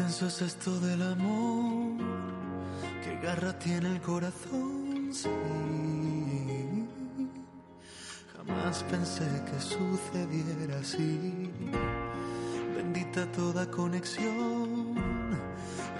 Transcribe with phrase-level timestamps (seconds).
[0.00, 1.92] Intenso es esto del amor,
[3.04, 5.12] qué garra tiene el corazón.
[8.34, 11.50] Jamás pensé que sucediera así.
[12.74, 14.94] Bendita toda conexión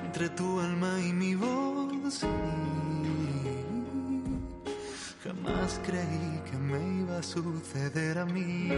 [0.02, 2.26] entre tu alma y mi voz, sí.
[5.22, 8.70] Jamás creí que me iba a suceder a mí.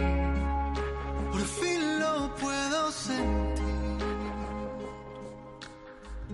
[1.31, 3.72] Por fin lo puedo sentir.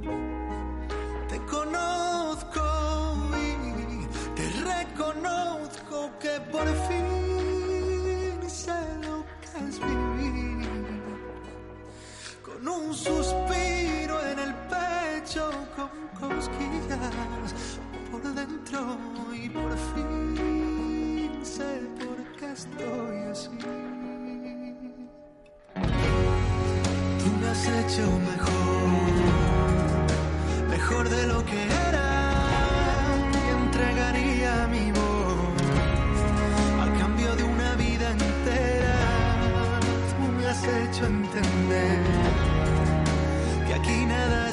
[0.02, 2.61] Te conozco
[3.36, 10.67] y te reconozco que por fin sé lo que es vivir.
[12.44, 15.89] Con un suspiro en el pecho, con
[16.20, 17.53] cosquillas
[18.11, 18.97] por dentro
[19.33, 23.50] y por fin sé por qué estoy así.
[27.20, 28.98] Tú me has hecho mejor
[30.89, 32.09] mejor de lo que era
[33.31, 35.61] y entregaría mi voz
[36.81, 39.79] al cambio de una vida entera.
[40.37, 41.99] Me has hecho entender
[43.67, 44.48] que aquí nada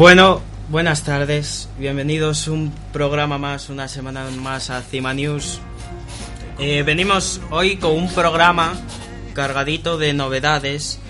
[0.00, 0.40] Bueno,
[0.70, 5.60] buenas tardes, bienvenidos a un programa más, una semana más a Cima News.
[6.58, 8.80] Eh, venimos hoy con un programa
[9.34, 11.00] cargadito de novedades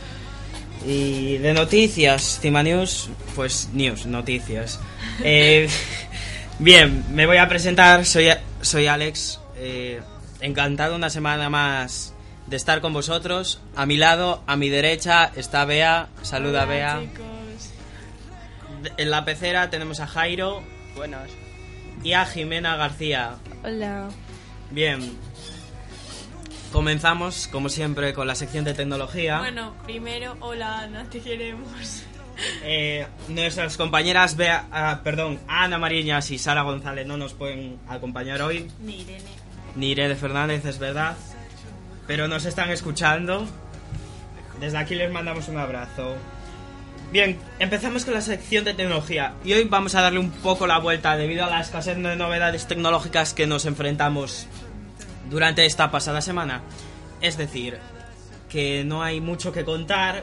[0.84, 2.40] y de noticias.
[2.42, 4.80] Cima News, pues news, noticias.
[5.22, 5.68] Eh,
[6.58, 8.30] bien, me voy a presentar, soy,
[8.60, 10.00] soy Alex, eh,
[10.40, 12.12] encantado una semana más
[12.48, 13.60] de estar con vosotros.
[13.76, 17.00] A mi lado, a mi derecha, está Bea, saluda Bea.
[18.96, 20.62] En la pecera tenemos a Jairo.
[20.96, 21.30] Buenas.
[22.02, 23.36] Y a Jimena García.
[23.62, 24.08] Hola.
[24.70, 25.18] Bien.
[26.72, 29.40] Comenzamos, como siempre, con la sección de tecnología.
[29.40, 32.04] Bueno, primero, hola Ana, te queremos.
[32.62, 38.40] Eh, nuestras compañeras Bea, ah, perdón, Ana Mariñas y Sara González no nos pueden acompañar
[38.40, 38.70] hoy.
[38.80, 39.30] Ni Irene.
[39.76, 41.16] Ni Irene Fernández, es verdad.
[42.06, 43.46] Pero nos están escuchando.
[44.58, 46.14] Desde aquí les mandamos un abrazo.
[47.12, 49.34] Bien, empezamos con la sección de tecnología.
[49.44, 52.68] Y hoy vamos a darle un poco la vuelta debido a la escasez de novedades
[52.68, 54.46] tecnológicas que nos enfrentamos
[55.28, 56.62] durante esta pasada semana.
[57.20, 57.78] Es decir,
[58.48, 60.22] que no hay mucho que contar,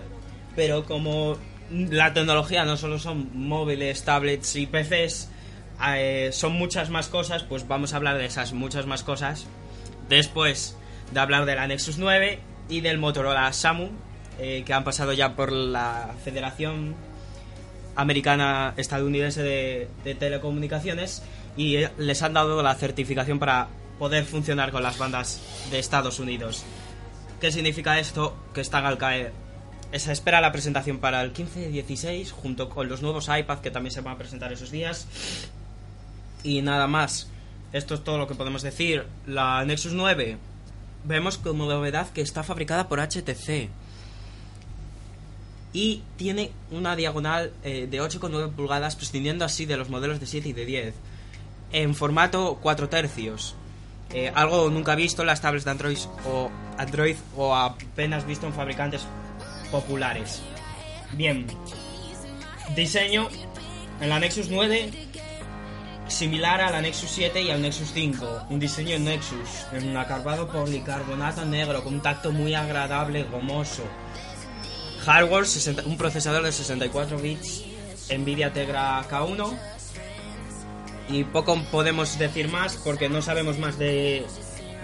[0.56, 1.38] pero como
[1.70, 5.30] la tecnología no solo son móviles, tablets y PCs,
[5.90, 9.46] eh, son muchas más cosas, pues vamos a hablar de esas muchas más cosas.
[10.08, 10.78] Después
[11.12, 12.40] de hablar de la Nexus 9
[12.70, 13.90] y del Motorola Samu,
[14.40, 16.96] eh, que han pasado ya por la Federación
[17.96, 21.24] Americana Estadounidense de, Telecomunicaciones
[21.58, 26.20] y eh, les han dado la certificación para poder funcionar con las bandas de Estados
[26.20, 26.64] Unidos.
[27.42, 28.38] ¿Qué significa esto?
[28.54, 29.34] Que están al caer.
[29.94, 34.02] Se espera la presentación para el 15-16 junto con los nuevos iPad que también se
[34.02, 35.08] van a presentar esos días.
[36.44, 37.30] Y nada más.
[37.74, 39.06] Esto es todo lo que podemos decir.
[39.26, 40.38] La Nexus 9
[41.04, 43.70] vemos como novedad que está fabricada por HTC.
[45.74, 50.50] Y tiene una diagonal eh, de 8,9 pulgadas, prescindiendo así de los modelos de 7
[50.50, 50.96] y de 10.
[51.74, 53.56] En formato 4 tercios.
[54.14, 58.54] Eh, algo nunca visto en las tablets de Android o, Android o apenas visto en
[58.54, 59.06] fabricantes
[59.70, 60.42] populares.
[61.14, 61.46] Bien.
[62.76, 63.28] Diseño
[64.00, 64.92] en la Nexus 9
[66.08, 68.48] similar a la Nexus 7 y al Nexus 5.
[68.50, 73.84] Un diseño en Nexus, en un acabado policarbonato negro con un tacto muy agradable, gomoso.
[75.08, 77.64] Hardware, 60 un procesador de 64 bits
[78.10, 79.58] Nvidia Tegra K1
[81.10, 84.26] y poco podemos decir más porque no sabemos más de,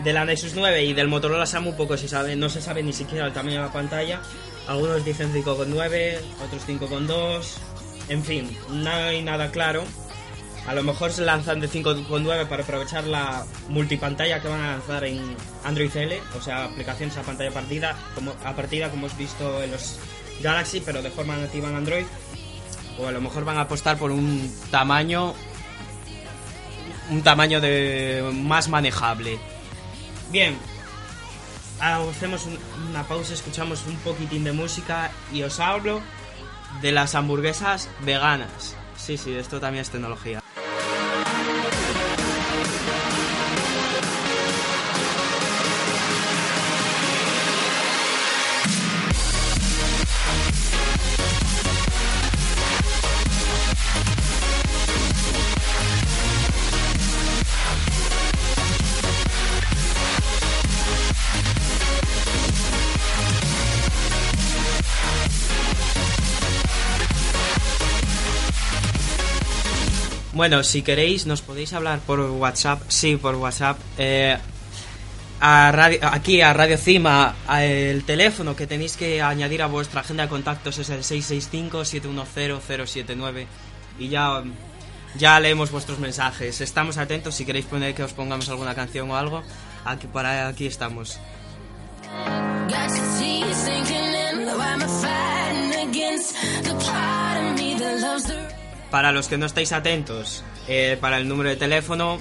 [0.04, 2.94] de la Nexus 9 y del Motorola Samu poco se sabe, no se sabe ni
[2.94, 4.22] siquiera el tamaño de la pantalla.
[4.68, 7.46] Algunos dicen 5,9, otros 5,2,
[8.08, 9.84] en fin, no hay nada claro.
[10.68, 15.04] A lo mejor se lanzan de 5,9 para aprovechar la multipantalla que van a lanzar
[15.04, 19.62] en Android L, o sea, aplicaciones a pantalla partida, como, a partida como hemos visto
[19.62, 20.00] en los
[20.42, 22.06] Galaxy, pero de forma nativa en Android.
[23.00, 25.34] O a lo mejor van a apostar por un tamaño
[27.10, 29.38] un tamaño de más manejable.
[30.32, 30.58] Bien,
[31.80, 32.48] hacemos
[32.90, 36.02] una pausa, escuchamos un poquitín de música y os hablo
[36.82, 38.76] de las hamburguesas veganas.
[38.98, 40.43] Sí, sí, esto también es tecnología.
[70.44, 72.82] Bueno, si queréis, nos podéis hablar por WhatsApp.
[72.90, 73.80] Sí, por WhatsApp.
[73.98, 74.38] Eh,
[75.40, 80.80] aquí a Radio Cima, el teléfono que tenéis que añadir a vuestra agenda de contactos
[80.80, 83.46] es el 665-710-079.
[84.00, 84.44] Y ya,
[85.16, 86.60] ya leemos vuestros mensajes.
[86.60, 87.36] Estamos atentos.
[87.36, 89.44] Si queréis poner que os pongamos alguna canción o algo,
[89.86, 91.22] aquí, para, aquí estamos.
[98.94, 102.20] Para los que no estáis atentos, eh, para el número de teléfono,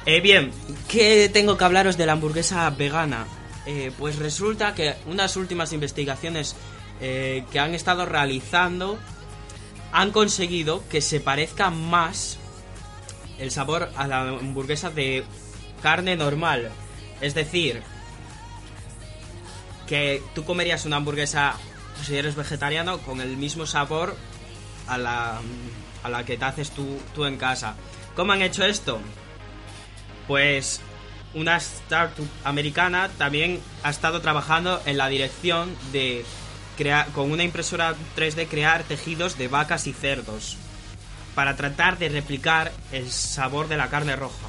[0.06, 0.52] Eh, bien,
[0.90, 3.26] ¿qué tengo que hablaros de la hamburguesa vegana?
[3.66, 6.58] Eh, pues resulta que unas últimas investigaciones
[7.02, 8.98] eh, que han estado realizando
[9.92, 12.38] han conseguido que se parezca más
[13.40, 15.24] el sabor a la hamburguesa de
[15.82, 16.70] carne normal.
[17.22, 17.82] Es decir,
[19.88, 21.56] que tú comerías una hamburguesa,
[22.04, 24.16] si eres vegetariano, con el mismo sabor
[24.88, 25.40] a la,
[26.04, 27.76] a la que te haces tú, tú en casa.
[28.16, 29.00] ¿Cómo han hecho esto?
[30.28, 30.82] Pues
[31.34, 36.26] una startup americana también ha estado trabajando en la dirección de
[37.14, 40.58] con una impresora 3D crear tejidos de vacas y cerdos
[41.34, 44.48] para tratar de replicar el sabor de la carne roja.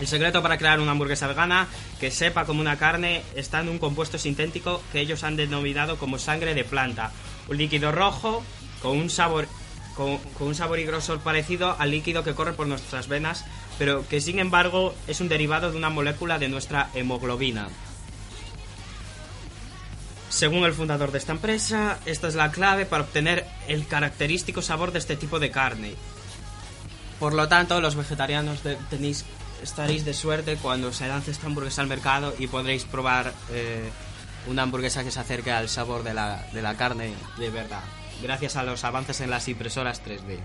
[0.00, 1.68] El secreto para crear una hamburguesa vegana
[2.00, 6.18] que sepa como una carne está en un compuesto sintético que ellos han denominado como
[6.18, 7.12] sangre de planta,
[7.48, 8.42] un líquido rojo
[8.82, 9.46] con un sabor
[9.94, 13.44] con, un sabor y grosor parecido al líquido que corre por nuestras venas,
[13.78, 17.68] pero que sin embargo es un derivado de una molécula de nuestra hemoglobina.
[20.30, 24.92] Según el fundador de esta empresa, esta es la clave para obtener el característico sabor
[24.92, 25.94] de este tipo de carne.
[27.18, 29.24] Por lo tanto, los vegetarianos tenéis,
[29.60, 33.90] estaréis de suerte cuando se lance esta hamburguesa al mercado y podréis probar eh,
[34.46, 37.82] una hamburguesa que se acerque al sabor de la, de la carne de verdad,
[38.22, 40.38] gracias a los avances en las impresoras 3D.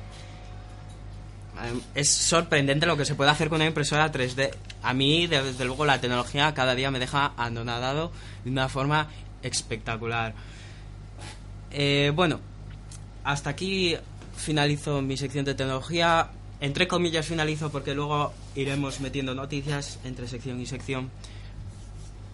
[1.64, 4.52] Em, es sorprendente lo que se puede hacer con una impresora 3D.
[4.84, 8.12] A mí, desde luego, la tecnología cada día me deja anonadado
[8.44, 9.08] de una forma
[9.46, 10.34] espectacular.
[11.72, 12.40] Eh, bueno,
[13.24, 13.96] hasta aquí
[14.36, 16.30] finalizo mi sección de tecnología.
[16.62, 21.12] Entre comillas finalizo porque luego iremos metiendo noticias entre sección y sección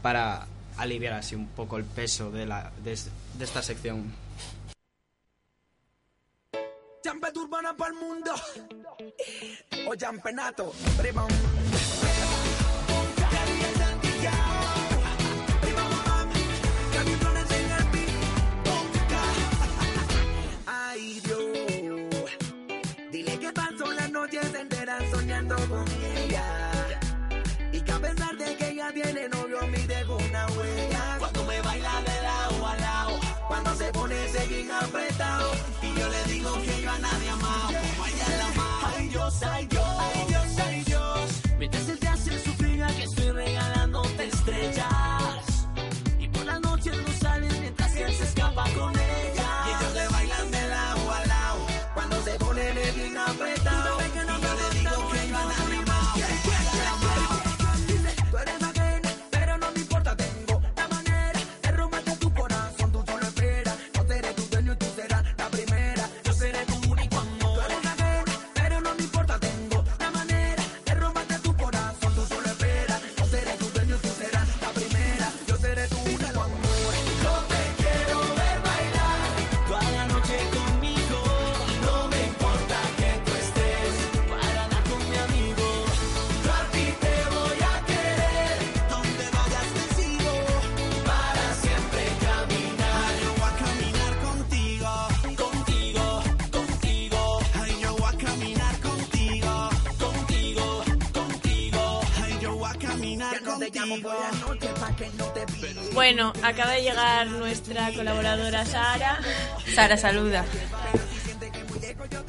[0.02, 4.14] para aliviar así un poco el peso de, la, de, esta sección.
[7.36, 8.32] urbana para el mundo.
[9.88, 10.74] O Jampenato.
[35.82, 39.66] Y yo le digo que yo a nadie amado, ella la Dios, ay Dios, ay
[39.68, 40.01] Dios,
[105.94, 109.20] Bueno, acaba de llegar nuestra colaboradora Sara.
[109.74, 110.46] Sara, saluda.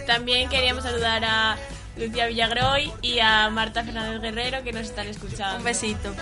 [0.06, 1.56] También queríamos saludar a
[1.96, 5.58] Lucía Villagroy y a Marta Fernández Guerrero que nos están escuchando.
[5.58, 6.14] Un besito.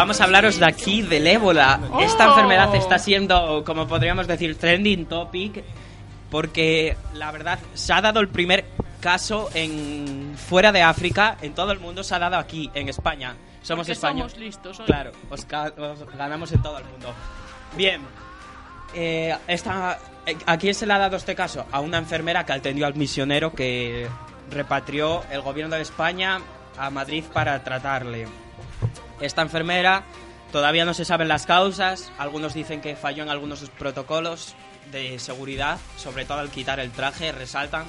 [0.00, 1.78] Vamos a hablaros de aquí del ébola.
[2.00, 5.62] Esta enfermedad está siendo, como podríamos decir, trending topic
[6.30, 8.64] porque la verdad se ha dado el primer
[9.00, 13.36] caso en fuera de África, en todo el mundo se ha dado aquí en España.
[13.60, 14.32] Somos Porque españoles.
[14.32, 14.86] somos listos, oye.
[14.86, 17.12] Claro, os, os ganamos en todo el mundo.
[17.76, 18.00] Bien.
[18.94, 21.66] Eh, esta, eh, ¿A quién se le ha dado este caso?
[21.70, 24.08] A una enfermera que atendió al misionero que
[24.50, 26.40] repatrió el gobierno de España
[26.78, 28.26] a Madrid para tratarle.
[29.20, 30.04] Esta enfermera
[30.52, 34.54] todavía no se saben las causas, algunos dicen que falló en algunos protocolos
[34.90, 37.84] de seguridad, sobre todo al quitar el traje, resaltan.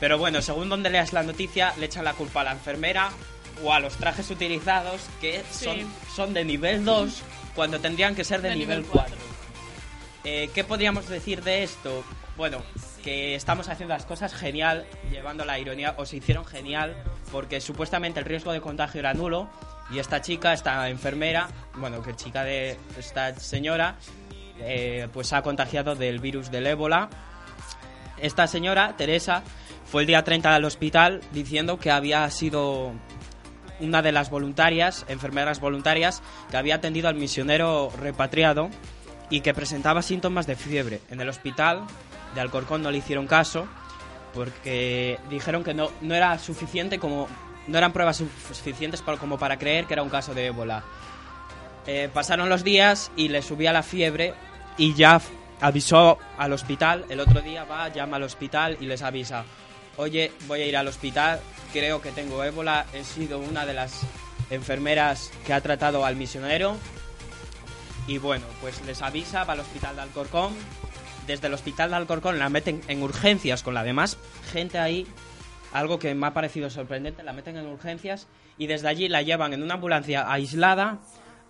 [0.00, 3.10] Pero bueno, según donde leas la noticia, le echan la culpa a la enfermera
[3.64, 5.86] o a los trajes utilizados que son, Sí.
[6.14, 7.22] son de nivel 2
[7.54, 9.16] cuando tendrían que ser de, De nivel, nivel 4.
[10.24, 12.04] Eh, ¿Qué podríamos decir de esto?
[12.36, 12.62] Bueno,
[13.02, 16.96] que estamos haciendo las cosas genial, llevando la ironía, o se hicieron genial,
[17.32, 19.48] porque supuestamente el riesgo de contagio era nulo,
[19.90, 23.96] y esta chica, esta enfermera, bueno, que chica de esta señora,
[24.58, 27.08] eh, pues ha contagiado del virus del ébola.
[28.18, 29.42] Esta señora, Teresa,
[29.84, 32.92] fue el día 30 al hospital diciendo que había sido
[33.78, 38.70] una de las voluntarias, enfermeras voluntarias, que había atendido al misionero repatriado
[39.30, 41.00] y que presentaba síntomas de fiebre.
[41.10, 41.84] En el hospital
[42.34, 43.66] de Alcorcón no le hicieron caso
[44.34, 47.28] porque dijeron que no, no era suficiente como
[47.66, 50.82] no eran pruebas suficientes para- como para creer que era un caso de ébola.
[51.86, 54.34] Eh, pasaron los días y le subía la fiebre
[54.76, 55.20] y ya
[55.60, 57.04] avisó al hospital.
[57.08, 59.44] El otro día va, llama al hospital y les avisa,
[59.96, 61.40] oye, voy a ir al hospital,
[61.72, 64.00] creo que tengo ébola, he sido una de las
[64.50, 66.76] enfermeras que ha tratado al misionero.
[68.08, 70.54] Y bueno, pues les avisa, va al hospital de Alcorcón.
[71.26, 74.16] Desde el hospital de Alcorcón la meten en urgencias con la demás
[74.52, 75.06] gente ahí.
[75.72, 79.52] Algo que me ha parecido sorprendente, la meten en urgencias y desde allí la llevan
[79.52, 80.98] en una ambulancia aislada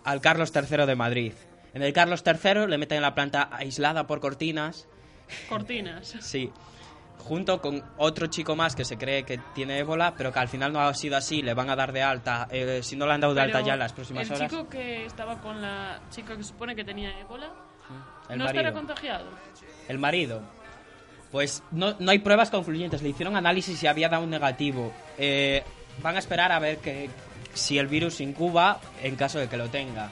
[0.05, 1.33] al Carlos III de Madrid.
[1.75, 4.89] En el Carlos III le meten en la planta aislada por cortinas.
[5.49, 6.17] Cortinas.
[6.21, 6.51] Sí.
[7.19, 10.73] junto con otro chico más que se cree que tiene ébola, pero que al final
[10.73, 13.21] no ha sido así, le van a dar de alta, eh, si no le han
[13.21, 14.51] dado de alta ya en las próximas el horas.
[14.51, 17.47] chico que estaba con la chica que supone que tenía ébola,
[18.29, 18.47] El ¿no marido.
[18.47, 19.27] estará contagiado?
[19.89, 20.41] El marido.
[21.37, 23.03] Pues no, no hay pruebas concluyentes.
[23.03, 24.91] Le hicieron análisis y había dado un negativo.
[25.19, 25.63] Eh,
[26.03, 27.11] van a esperar a ver que,
[27.53, 30.09] si el virus incuba en caso de que lo tenga.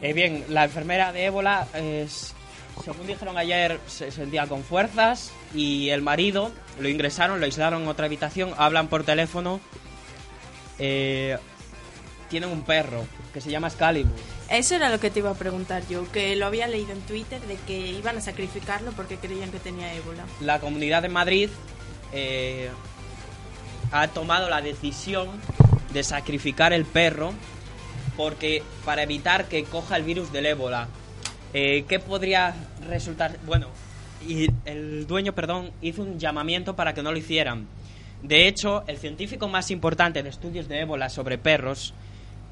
[0.00, 2.34] Eh, bien, la enfermera de ébola, es-
[2.82, 6.50] según dijeron ayer, se sentía con fuerzas y el marido
[6.80, 9.60] lo ingresaron, lo aislaron en otra habitación, hablan por teléfono.
[10.78, 11.36] Eh,
[12.28, 14.12] tienen un perro que se llama Excalibur.
[14.48, 17.40] Eso era lo que te iba a preguntar yo, que lo había leído en Twitter
[17.42, 20.24] de que iban a sacrificarlo porque creían que tenía ébola.
[20.40, 21.50] la Comunidad de Madrid
[22.12, 22.68] eh,
[23.92, 25.28] ha tomado la decisión
[25.92, 27.32] de sacrificar el perro
[28.16, 30.88] porque para evitar que coja el virus del ébola.
[31.52, 32.54] Eh, ¿Qué podría
[32.88, 33.38] resultar?
[33.46, 33.68] Bueno,
[34.26, 37.66] y el dueño, perdón, hizo un llamamiento para que no lo hicieran.
[38.22, 41.94] De hecho, el científico más importante de estudios de ébola sobre perros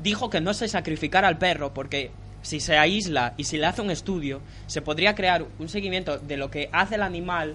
[0.03, 2.11] dijo que no se sacrificara al perro porque
[2.43, 6.37] si se aísla y si le hace un estudio, se podría crear un seguimiento de
[6.37, 7.55] lo que hace el animal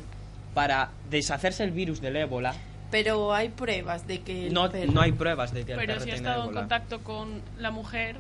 [0.54, 2.54] para deshacerse el virus del ébola.
[2.90, 5.94] Pero hay pruebas de que el No, perro- no hay pruebas de que el Pero
[5.96, 8.16] perro si ha estado en contacto con la mujer,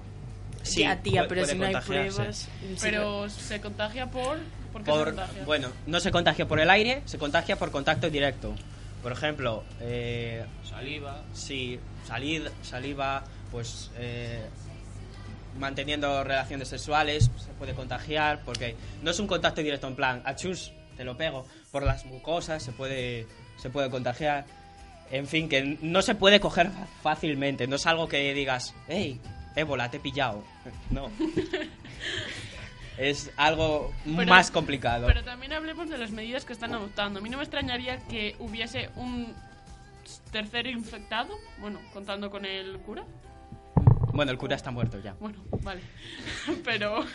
[0.63, 2.49] Sí, Ya, tía, pero si no hay pruebas...
[2.81, 4.37] pero se contagia por...
[4.73, 5.45] ¿Por qué se Por, contagia?
[5.45, 8.53] bueno, no se contagia por el aire, se contagia por contacto directo.
[9.01, 11.21] Por ejemplo, eh, Saliva.
[11.31, 14.45] sí, salid, saliva, pues eh,
[15.59, 20.71] manteniendo relaciones sexuales se puede contagiar porque no es un contacto directo en plan, achus,
[20.95, 24.45] te lo pego, por las mucosas se puede, se puede contagiar.
[25.09, 26.69] En fin, que no se puede coger
[27.01, 29.19] fácilmente, no es algo que digas, hey,
[29.55, 30.43] ébola, te he pillado.
[30.89, 31.09] No.
[32.97, 35.07] es algo Pero- más complicado.
[35.07, 37.19] Pero también hablemos de las medidas que están adoptando.
[37.19, 39.33] A mí no me extrañaría que hubiese un
[40.31, 43.03] tercero infectado, bueno, contando con el cura.
[44.17, 45.13] Bueno, el cura está muerto ya.
[45.19, 45.79] Bueno, vale.
[46.65, 47.05] Pero...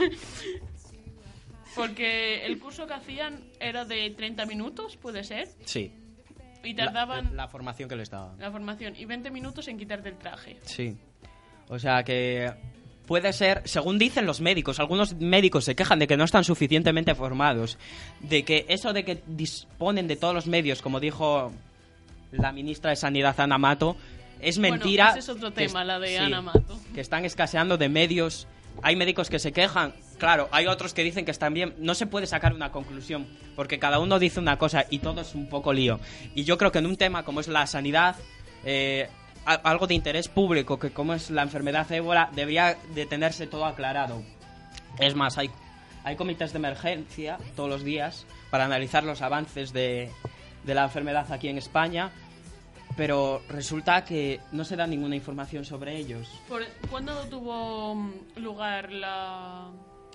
[1.74, 5.90] Porque el curso que hacían era de 30 minutos, puede ser, Sí.
[6.62, 8.38] y La- tardaban la, formación que les daban.
[8.38, 10.58] la formación y 20 minutos en quitarte el traje.
[10.64, 10.96] Sí.
[11.68, 12.52] O sea que
[13.06, 17.14] puede ser, según dicen los médicos, algunos médicos se quejan de que no están suficientemente
[17.14, 17.78] formados,
[18.20, 21.52] de que eso de que disponen de todos los medios, como dijo
[22.32, 23.96] la ministra de Sanidad Ana Mato,
[24.42, 25.10] es Bueno, mentira.
[25.10, 26.78] ese es otro que tema, es- la de sí, Ana Mato.
[26.94, 28.46] Que están escaseando de medios.
[28.82, 31.74] Hay médicos que se quejan, claro, hay otros que dicen que están bien.
[31.78, 35.34] No se puede sacar una conclusión, porque cada uno dice una cosa y todo es
[35.34, 36.00] un poco lío.
[36.34, 38.16] Y yo creo que en un tema como es la sanidad,
[38.64, 39.08] eh,
[39.44, 44.22] algo de interés público, que como es la enfermedad ébola, debería de tenerse todo aclarado.
[44.98, 45.50] Es más, hay,
[46.04, 50.10] hay comités de emergencia todos los días para analizar los avances de,
[50.64, 52.10] de la enfermedad aquí en España,
[52.96, 56.28] pero resulta que no se da ninguna información sobre ellos.
[56.48, 59.70] Por- ¿Cuándo tuvo mm, lugar la,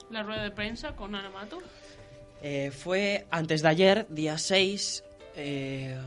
[0.10, 1.60] la rueda de prensa con Ana Mato?
[2.42, 5.04] Eh, fue antes de ayer, día 6,
[5.36, 5.98] eh,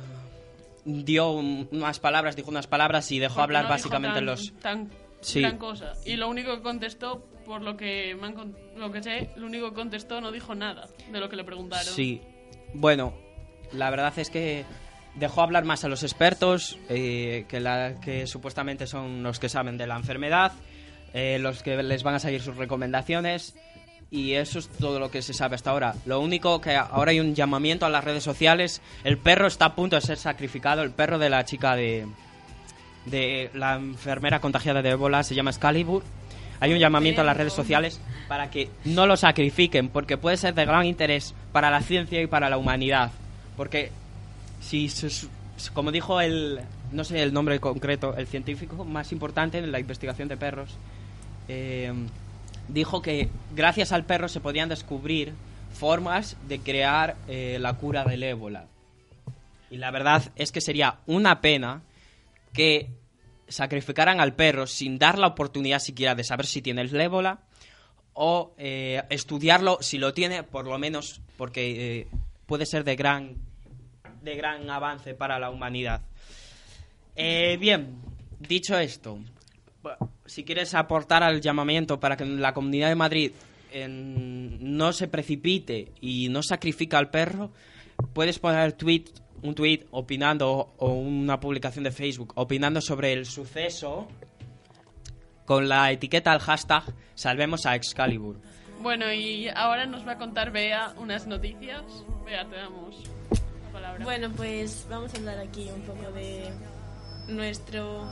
[0.85, 4.52] dio un- unas palabras, dijo unas palabras y dejó Porque hablar no básicamente tan- los...
[4.61, 4.90] Tan,
[5.22, 5.40] Sí.
[5.42, 5.92] gran cosa.
[6.06, 9.68] Y lo único que contestó, por lo que, me han lo que sé, lo único
[9.68, 11.92] que contestó no dijo nada de lo que le preguntaron.
[11.92, 12.22] Sí,
[12.72, 13.12] bueno,
[13.72, 14.64] la verdad es que
[15.14, 19.76] dejó hablar más a los expertos, eh, que, la, que supuestamente son los que saben
[19.76, 20.52] de la enfermedad,
[21.12, 23.54] eh, los que les van a seguir sus recomendaciones,
[24.10, 25.94] y eso es todo lo que se sabe hasta ahora.
[26.04, 29.74] Lo único que ahora hay un llamamiento a las redes sociales, el perro está a
[29.74, 32.06] punto de ser sacrificado, el perro de la chica de,
[33.06, 36.02] de la enfermera contagiada de ébola se llama Excalibur.
[36.62, 40.54] Hay un llamamiento a las redes sociales para que no lo sacrifiquen, porque puede ser
[40.54, 43.12] de gran interés para la ciencia y para la humanidad.
[43.56, 43.90] Porque
[44.60, 44.90] si,
[45.72, 46.60] como dijo el,
[46.92, 50.70] no sé el nombre concreto, el científico más importante en la investigación de perros,
[51.48, 51.92] eh,
[52.68, 55.32] dijo que gracias al perro se podían descubrir
[55.72, 58.66] formas de crear eh, la cura del ébola.
[59.70, 61.82] Y la verdad es que sería una pena
[62.52, 62.90] que
[63.48, 67.40] sacrificaran al perro sin dar la oportunidad siquiera de saber si tiene el ébola
[68.14, 72.08] o eh, estudiarlo si lo tiene, por lo menos porque
[72.46, 73.36] puede ser de gran,
[74.22, 76.02] de gran avance para la humanidad.
[77.16, 77.96] Eh, bien,
[78.38, 79.18] dicho esto,
[80.26, 83.33] si quieres aportar al llamamiento para que la Comunidad de Madrid
[83.87, 87.50] no se precipite y no sacrifique al perro,
[88.12, 89.04] puedes poner tweet,
[89.42, 94.09] un tweet opinando o una publicación de Facebook opinando sobre el suceso
[95.44, 98.40] con la etiqueta al hashtag Salvemos a Excalibur.
[98.80, 101.83] Bueno, y ahora nos va a contar Bea unas noticias.
[102.24, 103.02] Bea, te damos
[104.04, 106.50] Bueno, pues vamos a hablar aquí un poco de
[107.28, 108.04] nuestro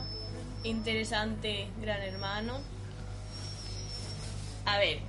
[0.63, 2.59] interesante gran hermano.
[4.65, 4.99] A ver,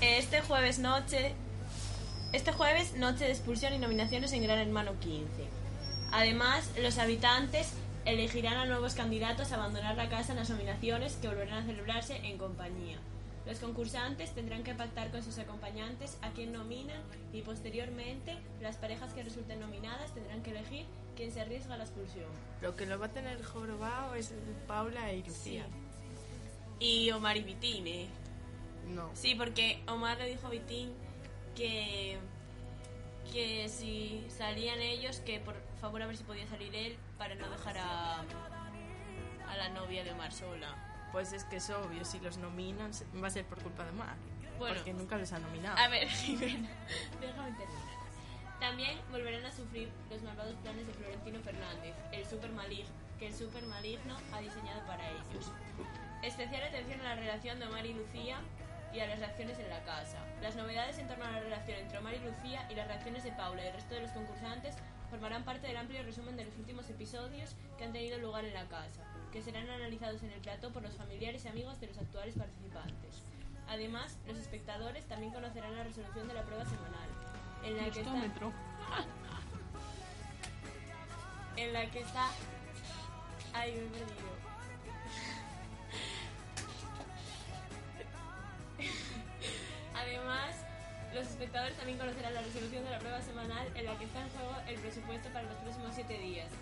[0.00, 1.34] este jueves noche,
[2.32, 5.26] este jueves noche de expulsión y nominaciones en Gran Hermano 15.
[6.12, 7.72] Además, los habitantes
[8.04, 12.16] elegirán a nuevos candidatos a abandonar la casa en las nominaciones que volverán a celebrarse
[12.16, 12.98] en compañía.
[13.46, 17.02] Los concursantes tendrán que pactar con sus acompañantes a quién nominan
[17.32, 21.84] y posteriormente las parejas que resulten nominadas tendrán que elegir quién se arriesga a la
[21.84, 22.26] expulsión.
[22.62, 24.32] Lo que lo va a tener jorobado es
[24.66, 25.66] Paula y Lucía.
[26.80, 28.08] Y Omar y Vitín, ¿eh?
[28.88, 29.10] No.
[29.14, 30.92] Sí, porque Omar le dijo a Vitín
[31.54, 32.16] que,
[33.30, 37.48] que si salían ellos, que por favor a ver si podía salir él para no
[37.50, 38.20] dejar a,
[39.48, 40.83] a la novia de Omar sola.
[41.14, 42.90] Pues es que es obvio, si los nominan
[43.22, 44.16] va a ser por culpa de Mar.
[44.58, 44.74] Bueno.
[44.74, 45.78] Porque nunca les ha nominado.
[45.78, 46.68] A ver, Jimena,
[47.20, 47.94] déjame terminar.
[48.58, 53.32] También volverán a sufrir los malvados planes de Florentino Fernández, el super maligno, que el
[53.32, 55.52] super maligno ha diseñado para ellos.
[56.24, 58.40] Especial atención a la relación de Omar y Lucía
[58.92, 60.18] y a las reacciones en la casa.
[60.42, 63.30] Las novedades en torno a la relación entre Omar y Lucía y las reacciones de
[63.30, 64.74] Paula y el resto de los concursantes
[65.10, 68.66] formarán parte del amplio resumen de los últimos episodios que han tenido lugar en la
[68.66, 72.36] casa, que serán analizados en el plató por los familiares y amigos de los actuales
[72.36, 73.24] participantes.
[73.68, 77.08] Además, los espectadores también conocerán la resolución de la prueba semanal,
[77.64, 78.14] en la que está,
[81.56, 82.30] en la que está,
[83.54, 84.14] ay, me he perdido.
[89.96, 90.64] Además,
[91.12, 94.30] los espectadores también conocerán la resolución de la prueba semanal en la que está en
[94.30, 96.52] juego el presupuesto para los próximos siete días.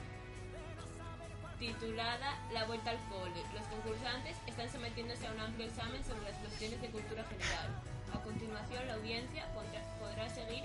[1.62, 3.38] Titulada La Vuelta al Cole.
[3.54, 7.70] Los concursantes están sometiéndose a un amplio examen sobre las cuestiones de cultura general.
[8.12, 10.64] A continuación, la audiencia podrá, podrá seguir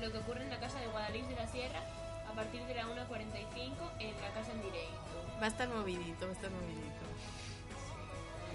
[0.00, 1.80] lo que ocurre en la casa de Guadalix de la Sierra
[2.26, 5.20] a partir de la 1.45 en la casa en directo.
[5.38, 7.04] Va a estar movidito, va a estar movidito.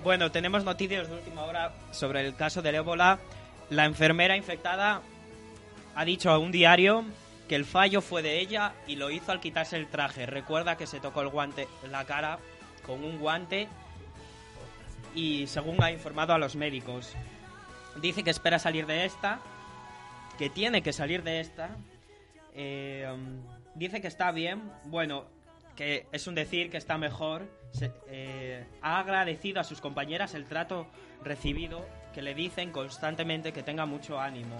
[0.03, 3.19] Bueno, tenemos noticias de última hora sobre el caso del ébola.
[3.69, 5.01] La enfermera infectada
[5.93, 7.05] ha dicho a un diario
[7.47, 10.25] que el fallo fue de ella y lo hizo al quitarse el traje.
[10.25, 12.39] Recuerda que se tocó el guante, la cara
[12.86, 13.67] con un guante
[15.13, 17.13] y según ha informado a los médicos.
[18.01, 19.39] Dice que espera salir de esta,
[20.38, 21.77] que tiene que salir de esta.
[22.53, 23.41] Eh, um,
[23.75, 24.71] dice que está bien.
[24.86, 25.25] Bueno,
[25.75, 27.47] que es un decir que está mejor.
[28.08, 30.88] Eh, ha agradecido a sus compañeras el trato
[31.23, 34.55] recibido, que le dicen constantemente que tenga mucho ánimo.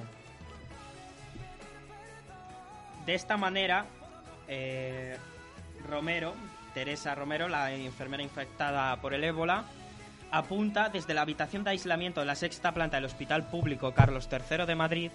[3.06, 3.86] De esta manera,
[4.48, 5.18] eh,
[5.88, 6.34] Romero,
[6.74, 9.65] Teresa Romero, la enfermera infectada por el ébola,
[10.32, 14.65] apunta desde la habitación de aislamiento de la sexta planta del Hospital Público Carlos III
[14.65, 15.12] de Madrid,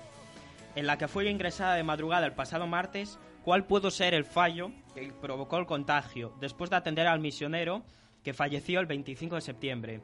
[0.77, 4.71] en la que fue ingresada de madrugada el pasado martes, cuál pudo ser el fallo
[4.95, 7.83] que provocó el contagio, después de atender al misionero
[8.23, 10.01] que falleció el 25 de septiembre.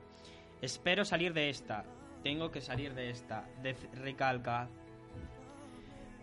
[0.60, 1.84] Espero salir de esta.
[2.22, 3.44] Tengo que salir de esta.
[3.94, 4.68] recalca.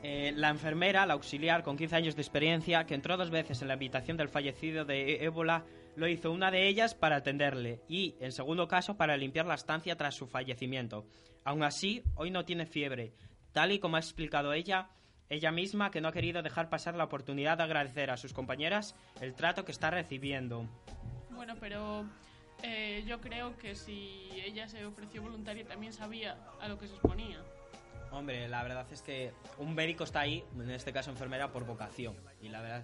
[0.05, 3.69] Eh, la enfermera, la auxiliar con 15 años de experiencia, que entró dos veces en
[3.69, 5.63] la habitación del fallecido de é- ébola,
[5.95, 9.95] lo hizo una de ellas para atenderle y, en segundo caso, para limpiar la estancia
[9.95, 11.05] tras su fallecimiento.
[11.45, 13.13] Aún así, hoy no tiene fiebre,
[13.53, 14.89] tal y como ha explicado ella,
[15.29, 18.95] ella misma que no ha querido dejar pasar la oportunidad de agradecer a sus compañeras
[19.21, 20.67] el trato que está recibiendo.
[21.29, 22.05] Bueno, pero
[22.61, 26.93] eh, yo creo que si ella se ofreció voluntaria también sabía a lo que se
[26.95, 27.41] exponía.
[28.13, 32.15] Hombre, la verdad es que un médico está ahí, en este caso enfermera, por vocación.
[32.41, 32.84] Y la verdad,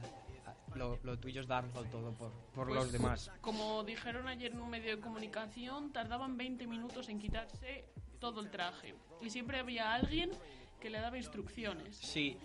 [0.76, 3.32] lo, lo tuyo es darlo todo por, por Pues, los demás.
[3.42, 7.86] Como dijeron ayer en un medio de comunicación, tardaban 20 minutos en quitarse
[8.20, 8.96] todo el traje.
[9.22, 10.32] Y siempre había alguien
[10.80, 11.98] que le daba instrucciones.
[11.98, 12.38] Sí,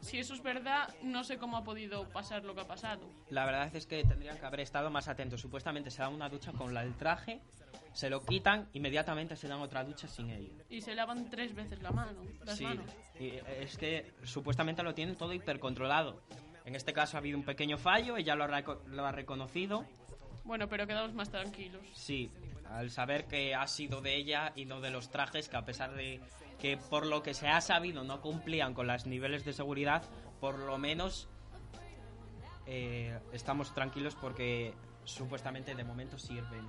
[0.00, 3.02] Si eso es verdad, no sé cómo ha podido pasar lo que ha pasado.
[3.30, 5.40] la verdad es que tendrían que haber estado más atentos.
[5.40, 7.40] Supuestamente se dan una ducha con la del traje,
[7.92, 10.52] se lo quitan, inmediatamente se dan otra ducha sin ello.
[10.70, 12.86] Y se lavan tres veces la mano, las Sí, manos.
[13.20, 16.22] y es que supuestamente lo tienen todo hipercontrolado.
[16.64, 19.84] En este caso ha habido un pequeño fallo, ella lo ha, lo ha reconocido.
[20.44, 21.82] Bueno, pero quedamos más tranquilos.
[21.92, 22.30] Sí,
[22.70, 25.94] al saber que ha sido de ella y no de los trajes, que a pesar
[25.94, 26.20] de
[26.58, 30.02] que por lo que se ha sabido no cumplían con los niveles de seguridad,
[30.40, 31.28] por lo menos
[32.66, 34.72] eh, estamos tranquilos porque
[35.04, 36.64] supuestamente de momento sirven.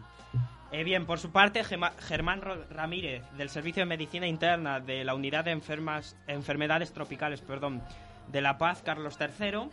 [0.73, 5.45] Eh, bien, por su parte, Germán Ramírez, del Servicio de Medicina Interna de la Unidad
[5.45, 7.83] de Enfermas, Enfermedades Tropicales perdón,
[8.29, 9.69] de La Paz, Carlos III,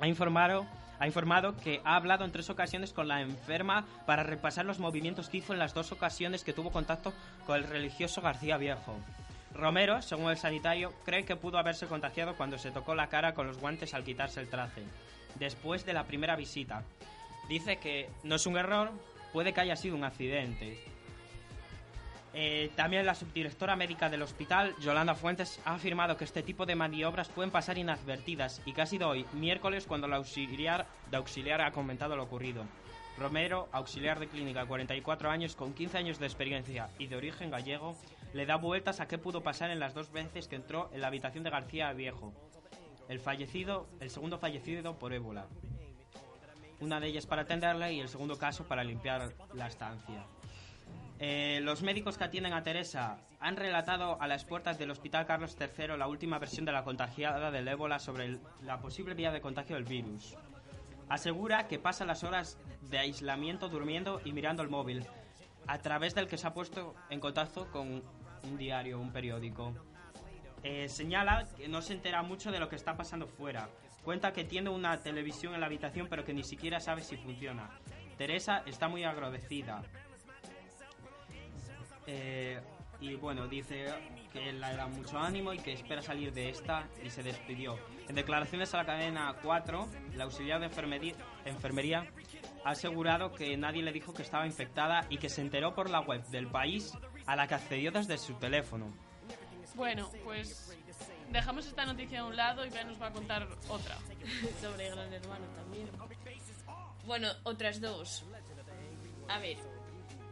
[0.00, 0.66] ha informado,
[0.98, 5.30] ha informado que ha hablado en tres ocasiones con la enferma para repasar los movimientos
[5.30, 7.14] que hizo en las dos ocasiones que tuvo contacto
[7.46, 8.94] con el religioso García Viejo.
[9.54, 13.46] Romero, según el sanitario, cree que pudo haberse contagiado cuando se tocó la cara con
[13.46, 14.82] los guantes al quitarse el traje,
[15.38, 16.82] después de la primera visita.
[17.48, 18.92] Dice que no es un error,
[19.32, 20.78] puede que haya sido un accidente.
[22.34, 26.74] Eh, también la subdirectora médica del hospital, Yolanda Fuentes, ha afirmado que este tipo de
[26.74, 31.60] maniobras pueden pasar inadvertidas y que ha sido hoy, miércoles, cuando la auxiliar, de auxiliar
[31.60, 32.64] ha comentado lo ocurrido.
[33.18, 37.96] Romero, auxiliar de clínica, 44 años, con 15 años de experiencia y de origen gallego,
[38.32, 41.08] le da vueltas a qué pudo pasar en las dos veces que entró en la
[41.08, 42.32] habitación de García Viejo.
[43.10, 45.46] El fallecido, el segundo fallecido por ébola.
[46.82, 50.26] Una de ellas para atenderle y el segundo caso para limpiar la estancia.
[51.20, 55.56] Eh, los médicos que atienden a Teresa han relatado a las puertas del Hospital Carlos
[55.60, 59.76] III la última versión de la contagiada del ébola sobre la posible vía de contagio
[59.76, 60.34] del virus.
[61.08, 65.06] Asegura que pasa las horas de aislamiento durmiendo y mirando el móvil,
[65.68, 68.02] a través del que se ha puesto en contacto con
[68.42, 69.72] un diario, un periódico.
[70.64, 73.68] Eh, señala que no se entera mucho de lo que está pasando fuera.
[74.04, 77.70] Cuenta que tiene una televisión en la habitación pero que ni siquiera sabe si funciona.
[78.16, 79.82] Teresa está muy agradecida.
[82.06, 82.60] Eh,
[83.00, 83.86] y bueno, dice
[84.32, 87.76] que le da mucho ánimo y que espera salir de esta y se despidió.
[88.08, 92.06] En declaraciones a la cadena 4, la auxiliar de enfermería, enfermería
[92.64, 96.00] ha asegurado que nadie le dijo que estaba infectada y que se enteró por la
[96.00, 98.92] web del país a la que accedió desde su teléfono.
[99.74, 100.76] Bueno, pues
[101.30, 103.96] dejamos esta noticia a un lado y Ben nos va a contar otra.
[104.60, 105.88] Sobre Gran Hermano también.
[107.06, 108.24] Bueno, otras dos.
[109.28, 109.56] A ver,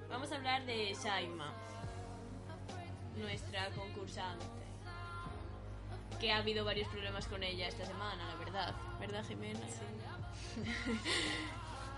[0.09, 1.53] vamos a hablar de Saima,
[3.16, 4.44] nuestra concursante.
[6.20, 8.74] Que ha habido varios problemas con ella esta semana, la verdad.
[9.00, 9.61] ¿Verdad, Jimena?
[9.61, 10.61] Sí.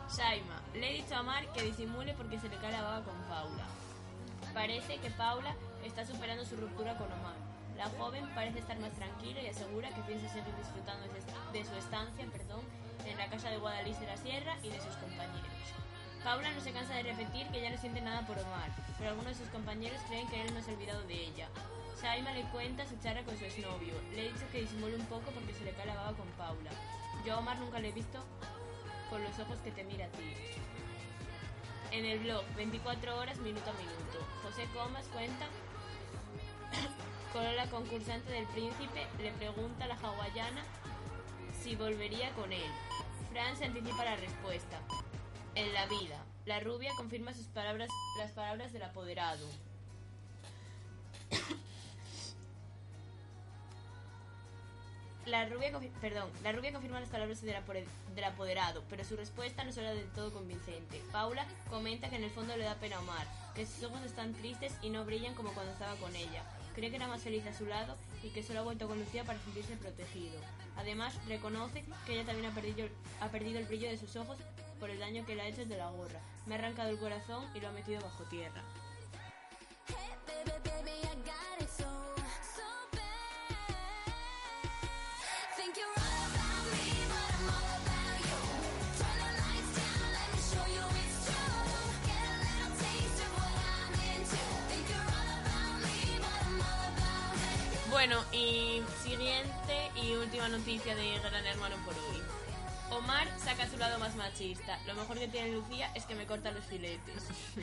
[0.08, 3.20] Saima, le he dicho a Mar que disimule porque se le cae la baba con
[3.22, 3.64] Paula.
[4.54, 7.34] Parece que Paula está superando su ruptura con Omar.
[7.76, 11.06] La joven parece estar más tranquila y asegura que piensa seguir disfrutando
[11.52, 12.60] de su- estancia perdón,
[13.06, 15.50] en la casa de Guadalís de la Sierra y de sus compañeros.
[16.22, 19.36] Paula no se cansa de repetir que ya no siente nada por Omar, pero algunos
[19.36, 21.48] de sus compañeros creen que él no se ha olvidado de ella.
[22.00, 23.94] Saima le cuenta su charla con su exnovio.
[24.12, 26.70] Le he dicho que disimule un poco porque se le cae la baba con Paula.
[27.24, 28.18] Yo a Omar nunca le he visto
[29.10, 30.32] con los ojos que te mira a ti.
[31.90, 35.46] En el blog 24 horas minuto a minuto, José Comas cuenta
[37.32, 40.62] con la concursante del príncipe le pregunta a la hawaiana
[41.62, 42.70] si volvería con él.
[43.30, 44.80] Fran anticipa la respuesta.
[45.54, 49.46] En la vida, la rubia confirma sus palabras, las palabras del apoderado.
[55.24, 59.94] La rubia, perdón, la rubia confirma las palabras del apoderado, pero su respuesta no será
[59.94, 61.00] del todo convincente.
[61.12, 64.34] Paula comenta que en el fondo le da pena a Omar, que sus ojos están
[64.34, 66.42] tristes y no brillan como cuando estaba con ella.
[66.74, 69.24] Cree que era más feliz a su lado y que solo ha vuelto con Lucía
[69.24, 70.40] para sentirse protegido.
[70.76, 72.88] Además, reconoce que ella también ha perdido,
[73.20, 74.38] ha perdido el brillo de sus ojos
[74.80, 76.20] por el daño que le ha hecho desde la gorra.
[76.46, 78.62] Me ha arrancado el corazón y lo ha metido bajo tierra.
[98.04, 102.20] Bueno, y siguiente y última noticia de Gran Hermano por hoy.
[102.90, 104.76] Omar saca su lado más machista.
[104.88, 107.28] Lo mejor que tiene Lucía es que me corta los filetes.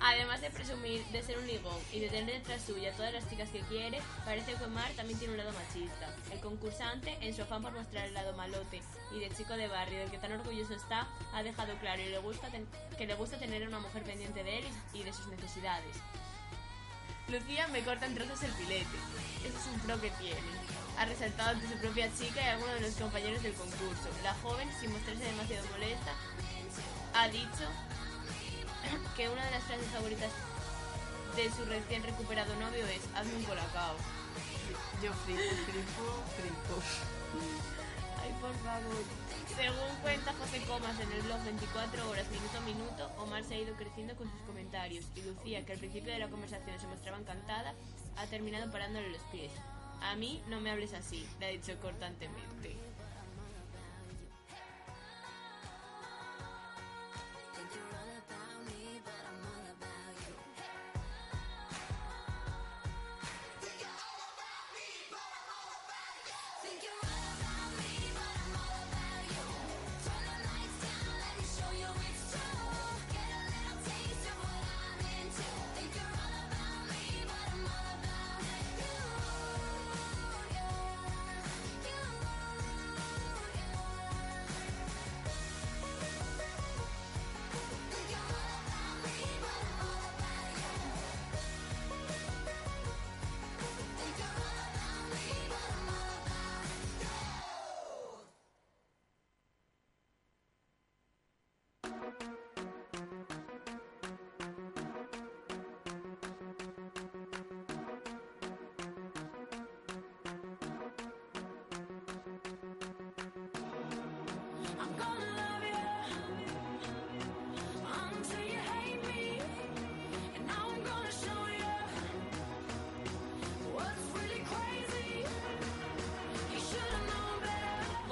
[0.00, 3.48] Además de presumir de ser un ligón y de tener detrás suya todas las chicas
[3.50, 6.12] que quiere, parece que Omar también tiene un lado machista.
[6.32, 8.82] El concursante, en su afán por mostrar el lado malote
[9.14, 12.18] y de chico de barrio del que tan orgulloso está, ha dejado claro y le
[12.18, 12.66] gusta ten-
[12.98, 15.94] que le gusta tener a una mujer pendiente de él y de sus necesidades.
[17.28, 18.96] Lucía me corta en trozos el filete.
[19.44, 20.40] Ese es un pro que tiene.
[20.98, 24.08] Ha resaltado ante su propia chica y algunos de los compañeros del concurso.
[24.22, 26.12] La joven, sin mostrarse demasiado molesta,
[27.14, 27.66] ha dicho
[29.16, 30.30] que una de las frases favoritas
[31.36, 33.96] de su recién recuperado novio es hazme un colacao.
[35.02, 37.73] Yo flipo, flipo, flipo.
[38.44, 39.04] Por favor.
[39.56, 43.58] Según cuenta José Comas en el blog 24 horas minuto a minuto, Omar se ha
[43.58, 47.16] ido creciendo con sus comentarios y Lucía, que al principio de la conversación se mostraba
[47.16, 47.72] encantada,
[48.18, 49.50] ha terminado parándole los pies.
[50.02, 52.76] A mí no me hables así, le ha dicho cortantemente.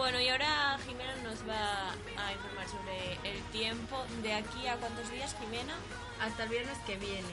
[0.02, 4.04] Bueno, y ahora Jimena nos va a informar sobre el tiempo.
[4.20, 5.74] ¿De aquí a cuántos días, Jimena?
[6.20, 7.28] hasta el viernes que viene.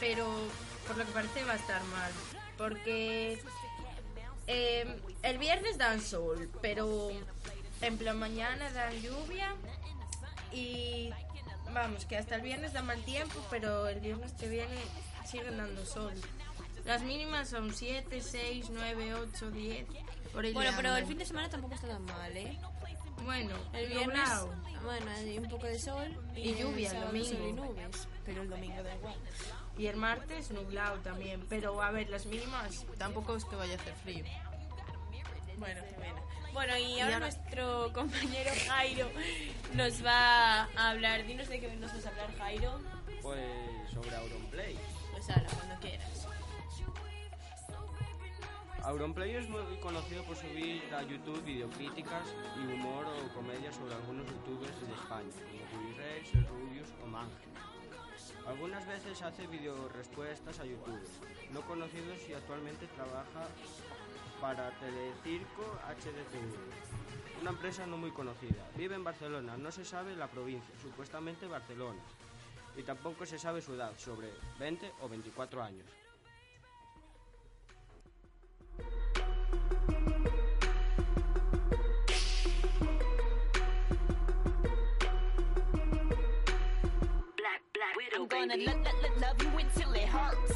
[0.00, 0.26] Pero
[0.86, 2.12] por lo que parece va a estar mal.
[2.58, 3.42] Porque
[4.46, 7.10] eh, el viernes dan sol, pero
[7.80, 9.54] en plan mañana dan lluvia.
[10.52, 11.08] Y
[11.72, 14.76] vamos, que hasta el viernes da mal tiempo, pero el viernes que viene
[15.26, 16.12] siguen dando sol.
[16.84, 19.86] Las mínimas son 7, 6, 9, 8, 10.
[20.34, 22.58] Bueno, pero el fin de semana tampoco está tan mal, ¿eh?
[23.24, 24.28] Bueno, El viernes,
[24.82, 27.26] bueno, hay un poco de sol Y el lluvia el domingo.
[27.26, 29.14] sol y nubes, pero el domingo da igual.
[29.78, 31.46] Y el martes nublado también.
[31.48, 34.24] Pero a ver, las mínimas tampoco es que vaya a hacer frío.
[35.56, 36.20] Bueno, Jimena.
[36.52, 39.08] Bueno, y ahora, ahora- nuestro compañero Jairo
[39.74, 41.24] nos va a hablar.
[41.26, 42.80] Dinos de qué nos vas a hablar, Jairo.
[43.22, 43.40] Pues
[43.92, 44.76] sobre Auronplay.
[45.12, 46.23] Pues ahora, cuando quieras.
[48.84, 52.26] Auronplay es muy conocido por subir a YouTube videocríticas
[52.62, 55.30] y humor o comedia sobre algunos youtubers de España,
[55.72, 57.48] como Rex, el Rubius o Manje.
[58.46, 61.08] Algunas veces hace videorespuestas a youtubers
[61.50, 63.48] no conocidos y actualmente trabaja
[64.38, 68.68] para Telecirco HDTV, una empresa no muy conocida.
[68.76, 72.02] Vive en Barcelona, no se sabe la provincia, supuestamente Barcelona,
[72.76, 76.03] y tampoco se sabe su edad, sobre 20 o 24 años.
[88.34, 90.52] Gonna lo- lo- lo- love you until it hurts.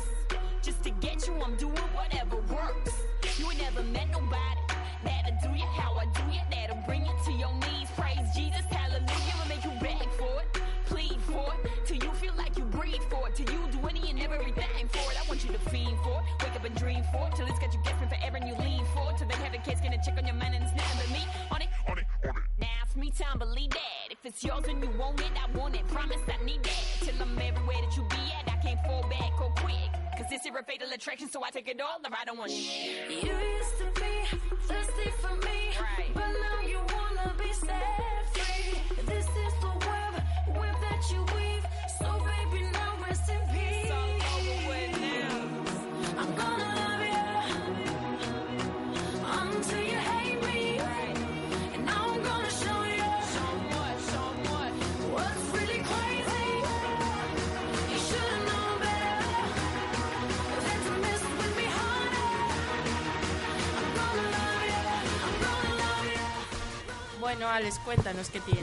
[0.63, 2.93] Just to get you, I'm doing whatever works.
[3.39, 4.61] You ain't never met nobody
[5.05, 6.41] that'll do you how I do you.
[6.51, 7.89] That'll bring you to your knees.
[7.97, 12.35] Praise Jesus, hallelujah, and make you beg for it, plead for it, till you feel
[12.37, 15.17] like you breathe for it, till you do any and everything for it.
[15.23, 17.59] I want you to fiend for it, wake up and dream for it, till it's
[17.59, 20.03] got you guessing forever and you lean for it, till they have a kids gonna
[20.05, 21.69] check on your man and it's never me on it.
[21.89, 22.43] On it, on it.
[22.59, 23.98] Now it's me time, believe that.
[24.25, 25.87] If it's yours and you want it, I want it.
[25.89, 26.85] Promise I need that.
[27.01, 29.77] Till I'm everywhere that you be at, I can't fall back or quick.
[30.17, 32.51] Cause this is a fatal attraction, so I take it all or I don't want
[32.51, 33.09] shit.
[33.11, 36.11] You used to be thirsty for me, Right.
[36.15, 38.81] but now you wanna be set free.
[39.07, 40.15] This is the web,
[40.59, 41.65] web that you weave.
[42.01, 43.28] So baby, now rest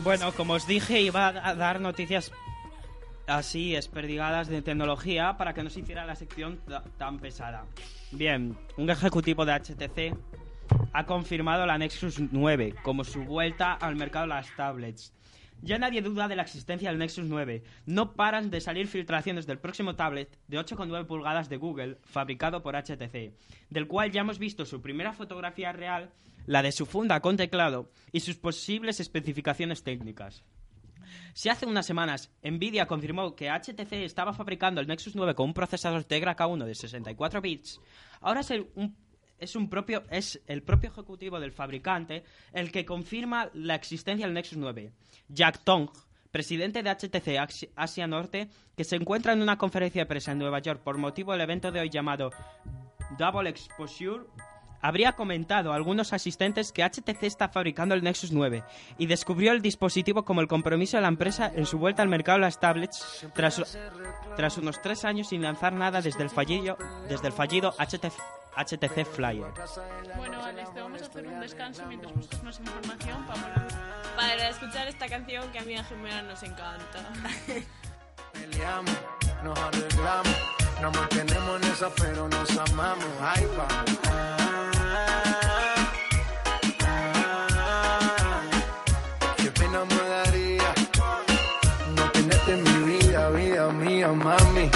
[0.04, 2.32] Bueno, como os dije, iba a dar noticias
[3.28, 7.66] así esperdigadas de tecnología para que no se hiciera la sección ta- tan pesada.
[8.12, 10.16] Bien, un ejecutivo de HTC
[10.94, 15.14] ha confirmado la Nexus 9 como su vuelta al mercado de las tablets.
[15.62, 17.64] Ya nadie duda de la existencia del Nexus 9.
[17.88, 22.76] No paran de salir filtraciones del próximo tablet de 8,9 pulgadas de Google, fabricado por
[22.76, 23.34] HTC,
[23.70, 26.12] del cual ya hemos visto su primera fotografía real,
[26.46, 30.44] la de su funda con teclado y sus posibles especificaciones técnicas.
[31.34, 35.54] Si hace unas semanas Nvidia confirmó que HTC estaba fabricando el Nexus 9 con un
[35.54, 37.82] procesador Tegra K1 de 64 bits,
[38.22, 38.68] ahora es el,
[39.70, 42.24] propio, es el propio ejecutivo del fabricante
[42.54, 44.92] el que confirma la existencia del Nexus 9.
[45.30, 45.90] Jack Tong,
[46.32, 50.60] presidente de HTC Asia Norte, que se encuentra en una conferencia de prensa en Nueva
[50.60, 52.32] York por motivo del evento de hoy llamado
[53.18, 54.24] Double Exposure,
[54.86, 58.64] habría comentado a algunos asistentes que HTC está fabricando el Nexus 9
[59.00, 62.38] y descubrió el dispositivo como el compromiso de la empresa en su vuelta al mercado
[62.38, 63.78] de las tablets tras,
[64.36, 66.78] tras unos tres años sin lanzar nada desde el fallido,
[67.10, 68.14] desde el fallido HTC,
[68.56, 69.52] HTC Flyer.
[70.18, 73.68] Bueno, Alex, te vamos a hacer un descanso mientras buscas más información para
[74.16, 77.10] Para escuchar esta canción que a mí a Jimena nos encanta.
[78.34, 78.98] peleamos,
[79.44, 80.38] nos arreglamos,
[80.80, 83.08] nos mantenemos en esa, pero nos amamos.
[83.20, 83.48] Ay,
[89.38, 90.74] Qué pena me daría
[91.96, 94.70] no tenerte en mi vida, vida mía, mami.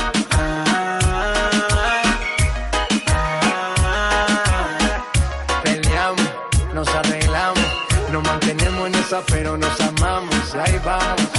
[5.64, 6.30] Peleamos,
[6.74, 7.66] nos arreglamos,
[8.12, 10.56] nos mantenemos en esa, pero nos amamos.
[10.56, 11.39] Ahí vamos.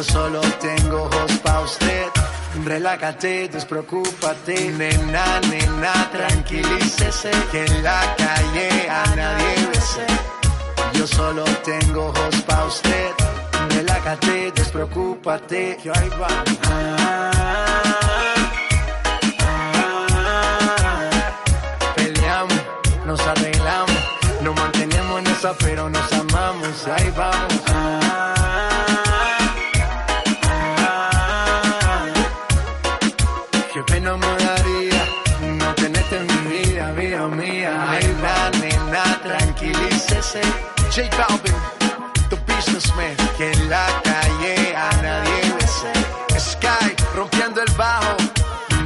[0.00, 2.06] Yo solo tengo ojos pa' usted.
[2.64, 10.06] Relájate, despreocúpate, nena, nena, tranquilícese, que en la calle a nadie bese.
[10.94, 13.10] Yo solo tengo ojos pa' usted.
[13.76, 16.44] Relájate, despreocúpate, que ahí va.
[21.94, 22.60] Peleamos,
[23.04, 23.98] nos arreglamos,
[24.40, 27.99] nos mantenemos en esa, pero nos amamos, ahí vamos.
[40.00, 41.54] J Balvin,
[42.30, 45.92] the businessman, que en la calle a nadie bese.
[46.38, 48.16] Sky, rompiendo el bajo.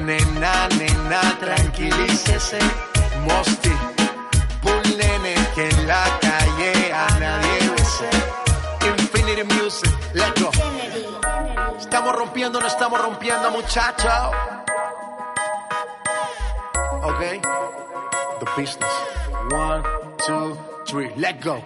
[0.00, 2.58] Nena, nena, tranquilícese.
[3.26, 3.70] Mosty,
[4.60, 7.54] Bull Nene, que en la calle a nadie.
[8.98, 10.50] Infinity Music, let's go.
[11.78, 14.12] Estamos rompiendo, no estamos rompiendo, muchachos.
[17.02, 17.40] Okay?
[18.40, 18.92] The business.
[19.52, 19.82] One,
[20.18, 21.64] two, three, let go.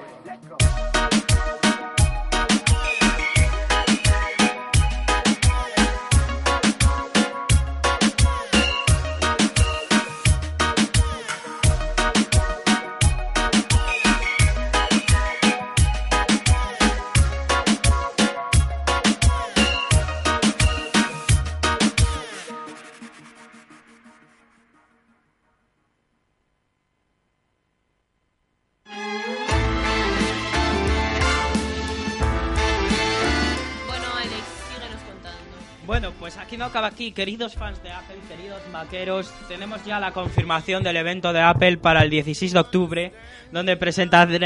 [36.58, 41.32] No acaba aquí, queridos fans de Apple, queridos maqueros, tenemos ya la confirmación del evento
[41.32, 43.12] de Apple para el 16 de octubre,
[43.52, 44.36] donde, presentarán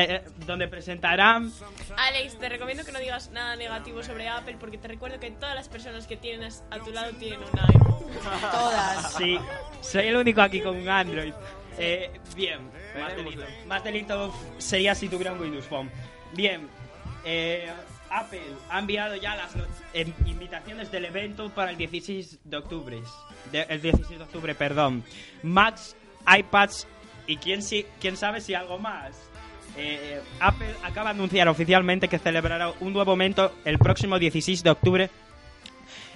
[1.96, 5.54] Alex, te recomiendo que no digas nada negativo sobre Apple porque te recuerdo que todas
[5.54, 7.92] las personas que tienes a tu lado tienen un iPhone.
[8.52, 9.14] Todas.
[9.14, 9.38] Sí,
[9.80, 11.32] soy el único aquí con un Android.
[11.78, 13.42] Eh, bien, más delito.
[13.66, 15.90] Más delito sería si tuviera un Windows Phone.
[16.34, 16.68] Bien,
[17.24, 17.72] eh,
[18.12, 18.40] Apple
[18.70, 19.52] ha enviado ya las
[20.26, 23.02] invitaciones del evento para el 16 de octubre.
[23.52, 25.02] El 16 de octubre, perdón.
[25.42, 25.96] Macs,
[26.26, 26.86] iPads
[27.26, 29.16] y quién, si, quién sabe si algo más.
[29.76, 34.70] Eh, Apple acaba de anunciar oficialmente que celebrará un nuevo evento el próximo 16 de
[34.70, 35.10] octubre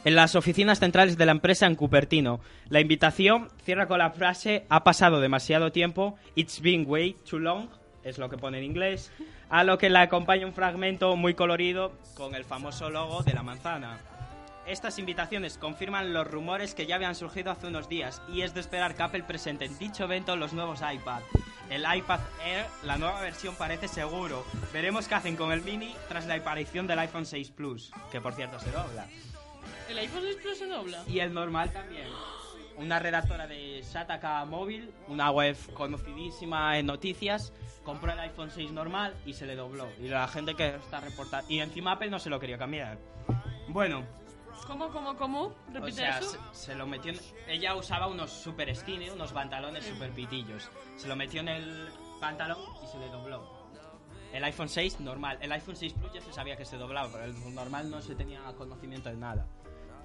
[0.05, 2.41] en las oficinas centrales de la empresa en Cupertino.
[2.69, 7.69] La invitación cierra con la frase ha pasado demasiado tiempo, it's been way too long,
[8.07, 9.11] es lo que pone en inglés,
[9.51, 13.43] a lo que le acompaña un fragmento muy colorido con el famoso logo de la
[13.43, 13.99] manzana.
[14.65, 18.61] Estas invitaciones confirman los rumores que ya habían surgido hace unos días y es de
[18.61, 21.21] esperar que Apple presente en dicho evento los nuevos iPad.
[21.69, 24.45] El iPad Air, la nueva versión parece seguro.
[24.73, 28.35] Veremos qué hacen con el mini tras la aparición del iPhone 6 Plus, que por
[28.35, 29.07] cierto se dobla.
[29.89, 31.03] ¿El iPhone 6 Plus se dobla?
[31.09, 32.07] Y el normal también.
[32.79, 37.53] Una redactora de Shataka Móvil, una web conocidísima en noticias,
[37.83, 39.89] compró el iPhone 6 normal y se le dobló.
[39.99, 41.51] Y la gente que está reportando...
[41.51, 42.99] Y encima Apple no se lo quería cambiar.
[43.69, 44.05] Bueno,
[44.67, 45.41] ¿Cómo, cómo, cómo?
[45.43, 46.31] o ¿Repite sea, eso?
[46.53, 50.71] se, se lo metió en- Ella usaba unos super skinny, unos pantalones super pitillos.
[50.97, 51.89] Se lo metió en el
[52.21, 53.67] pantalón y se le dobló.
[54.33, 55.39] El iPhone 6 normal.
[55.41, 58.15] El iPhone 6 Plus ya se sabía que se doblaba, pero el normal no se
[58.17, 59.47] tenía conocimiento de nada.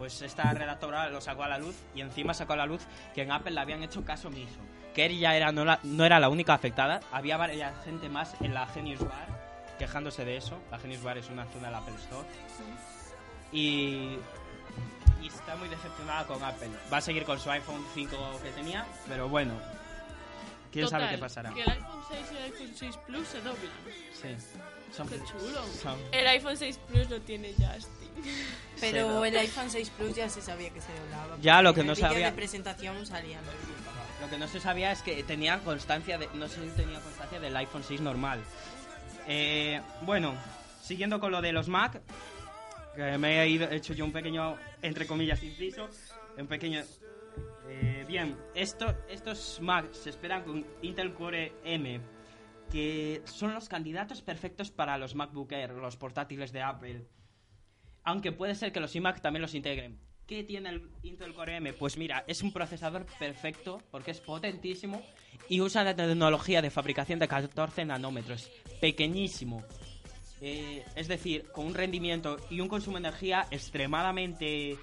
[0.01, 2.81] Pues esta redactora lo sacó a la luz y encima sacó a la luz
[3.13, 4.57] que en Apple le habían hecho caso omiso.
[4.95, 8.55] Que ella era, no, la- no era la única afectada, había varias gente más en
[8.55, 9.27] la Genius Bar
[9.77, 10.57] quejándose de eso.
[10.71, 12.27] La Genius Bar es una zona del Apple Store.
[13.51, 14.17] Y,
[15.21, 16.71] y está muy decepcionada con Apple.
[16.91, 19.53] Va a seguir con su iPhone 5 que tenía, pero bueno.
[20.71, 21.53] quién sabe Total, qué pasará.
[21.53, 23.71] Que el iPhone 6 y el iPhone 6 Plus se doblan.
[24.19, 24.35] Sí.
[24.97, 25.63] Son- Qué chulo.
[25.79, 27.77] son- El iPhone 6 Plus lo tiene ya.
[28.80, 31.38] Pero el iPhone 6 Plus ya se sabía que se doblaba.
[31.41, 33.41] Ya, lo que no sabía- de presentación salían.
[34.22, 36.28] Lo que no se sabía es que tenía constancia de.
[36.34, 38.41] No sé si tenía constancia del iPhone 6 normal.
[39.28, 40.34] Eh, bueno,
[40.82, 42.01] siguiendo con lo de los Mac,
[42.95, 45.88] que me he ido- he hecho yo un pequeño, entre comillas, inciso.
[46.38, 46.82] Un pequeño.
[47.69, 52.01] eh, bien, esto, estos Mac se esperan con Intel Core M,
[52.69, 57.05] que son los candidatos perfectos para los MacBook Air, los portátiles de Apple.
[58.03, 59.99] Aunque puede ser que los iMac también los integren.
[60.27, 61.73] ¿Qué tiene el Intel Core M?
[61.73, 65.01] Pues mira, es un procesador perfecto porque es potentísimo
[65.49, 68.49] y usa la tecnología de fabricación de 14 nanómetros.
[68.79, 69.63] Pequeñísimo.
[70.39, 74.77] Eh, es decir, con un rendimiento y un consumo de energía extremadamente...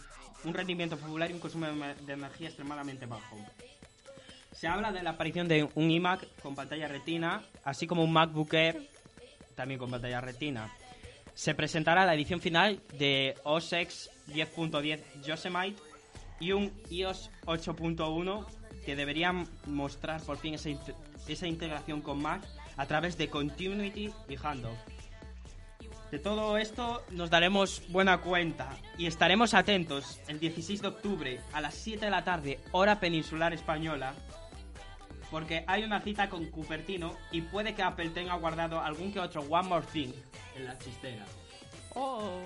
[0.44, 3.36] Un rendimiento popular y un consumo de energía extremadamente bajo.
[4.52, 8.54] Se habla de la aparición de un iMac con pantalla retina, así como un MacBook
[8.54, 8.88] Air
[9.56, 10.70] también con pantalla retina.
[11.38, 15.80] Se presentará la edición final de OS X 10.10 Yosemite
[16.40, 18.44] y un iOS 8.1
[18.84, 20.70] que deberían mostrar por fin esa,
[21.28, 22.42] esa integración con Mac
[22.76, 24.76] a través de Continuity y Handoff.
[26.10, 31.60] De todo esto nos daremos buena cuenta y estaremos atentos el 16 de octubre a
[31.60, 34.12] las 7 de la tarde, hora peninsular española,
[35.30, 39.42] porque hay una cita con Cupertino y puede que Apple tenga guardado algún que otro
[39.42, 40.12] One More Thing
[40.56, 41.24] en la chistera.
[41.94, 42.40] Oh.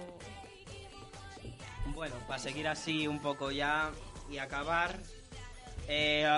[1.94, 3.90] Bueno, para seguir así un poco ya
[4.30, 4.98] y acabar,
[5.88, 6.28] eh,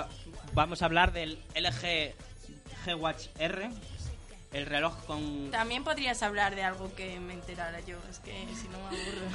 [0.55, 2.15] vamos a hablar del LG
[2.85, 3.71] G-Watch R,
[4.53, 5.51] el reloj con...
[5.51, 9.27] También podrías hablar de algo que me enterara yo, es que si no me aburro.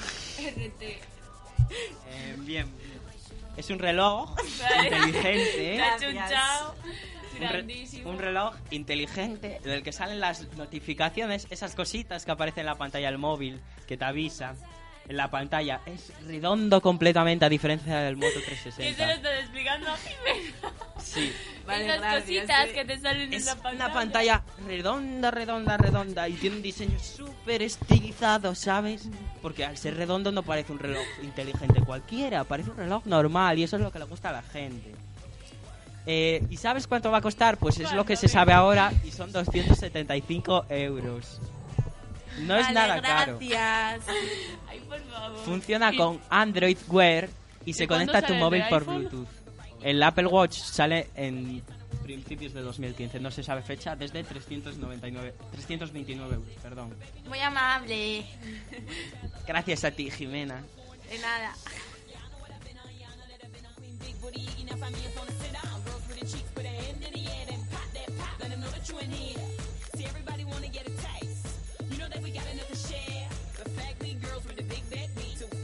[0.68, 0.82] RT.
[2.07, 2.72] eh, bien,
[3.60, 4.34] es un reloj
[4.84, 5.76] inteligente.
[7.39, 7.64] Un, re-
[8.05, 13.07] un reloj inteligente del que salen las notificaciones, esas cositas que aparecen en la pantalla
[13.10, 14.55] del móvil, que te avisa.
[15.10, 19.14] En la pantalla es redondo completamente a diferencia del Moto Que se lo 360.
[19.14, 20.74] estoy explicando a Jimena.
[21.03, 21.34] Sí.
[21.66, 23.86] Vale, Esas gracias, cositas que te salen Es en la pantalla.
[23.86, 29.10] una pantalla redonda, redonda, redonda y tiene un diseño súper estilizado, ¿sabes?
[29.41, 33.64] Porque al ser redondo no parece un reloj inteligente cualquiera, parece un reloj normal y
[33.64, 34.93] eso es lo que le gusta a la gente.
[36.05, 37.57] Eh, ¿Y sabes cuánto va a costar?
[37.57, 41.39] Pues es lo que se sabe ahora y son 275 euros.
[42.39, 43.38] No es Vale, nada caro.
[43.39, 44.15] gracias.
[44.67, 45.39] Ay, por favor.
[45.45, 47.30] Funciona con Android Wear
[47.65, 48.86] y se ¿Y cuándo conecta a tu móvil por?
[48.86, 49.27] Bluetooth.
[49.82, 51.61] El Apple Watch sale en
[52.03, 56.93] principios de 2015, no se sabe fecha, desde 399, 329 euros, perdón.
[57.27, 58.25] Muy amable.
[59.47, 60.63] Gracias a ti, Jimena.
[61.09, 61.53] De nada.
[72.30, 73.27] we got enough to share.
[73.63, 75.59] The fact we girls with the big bad beat.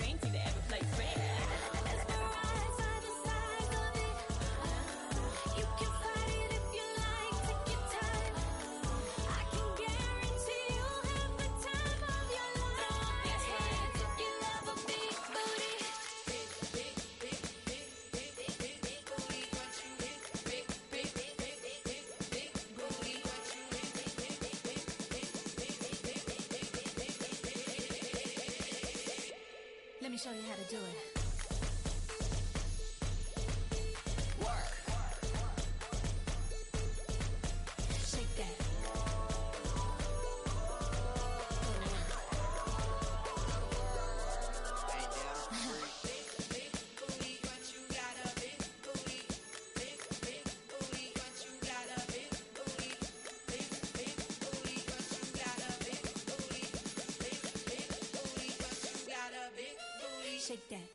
[60.55, 60.89] Shake that.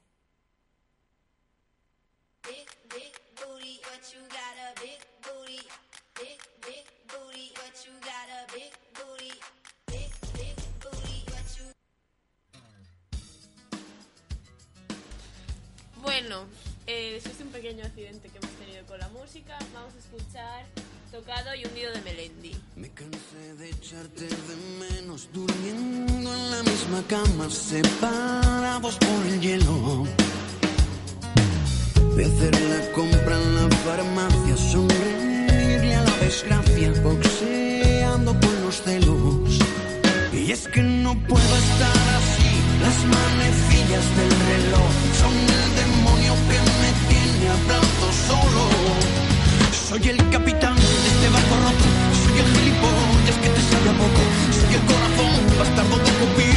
[2.44, 5.60] Big, big booty, what you got a big booty.
[6.14, 9.32] Big, big booty, what you got a big booty.
[9.88, 11.66] Big, big booty, what you
[16.02, 16.46] Bueno,
[16.86, 20.64] eh, después de un pequeño accidente que hemos tenido con la música, vamos a escuchar
[21.10, 22.54] Tocado y Hundido de Melendi.
[22.76, 30.06] Me cansé de echarte de menos durmiendo en la misma cama, separados por el hielo.
[32.16, 39.58] De hacer la compra en la farmacia, sonreírle a la desgracia, boxeando con los celos.
[40.32, 42.52] Y es que no puedo estar así,
[42.82, 44.90] las manecillas del reloj
[45.20, 48.70] son el demonio que me tiene hablando solo.
[49.72, 50.49] Soy el capitán
[56.06, 56.49] We'll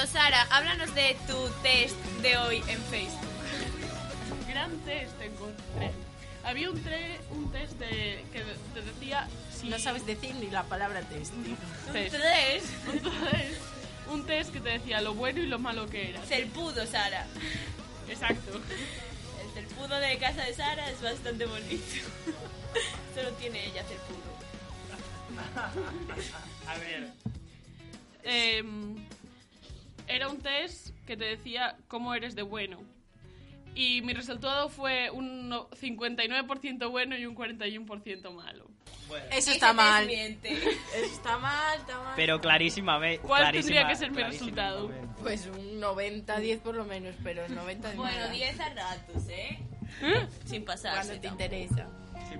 [0.00, 3.20] Bueno, Sara, háblanos de tu test de hoy en Facebook.
[4.48, 5.90] Gran test encontré.
[6.42, 8.40] Había un, tre- un test de, que
[8.72, 9.68] te decía si...
[9.68, 11.34] No sabes decir ni la palabra test.
[11.34, 11.58] Un
[11.92, 12.14] test.
[14.10, 16.20] Un test que te decía lo bueno y lo malo que era.
[16.22, 17.26] Felpudo, Sara.
[18.08, 18.52] Exacto.
[18.54, 21.84] El felpudo de casa de Sara es bastante bonito.
[23.14, 24.30] Solo tiene ella felpudo.
[26.66, 27.08] A ver.
[28.22, 28.96] Em,
[30.10, 32.80] era un test que te decía cómo eres de bueno.
[33.74, 38.66] Y mi resultado fue un no- 59% bueno y un 41% malo.
[39.30, 40.08] Eso está mal.
[40.10, 40.34] Eso
[41.04, 42.12] está mal, está mal.
[42.16, 43.26] Pero clarísimamente.
[43.26, 44.90] ¿Cuál tendría que ser mi resultado?
[45.22, 49.58] Pues un 90-10 por lo menos, pero el 90 Bueno, 10 a ratos, ¿eh?
[50.44, 51.06] Sin pasarse.
[51.06, 51.88] Cuando te interesa.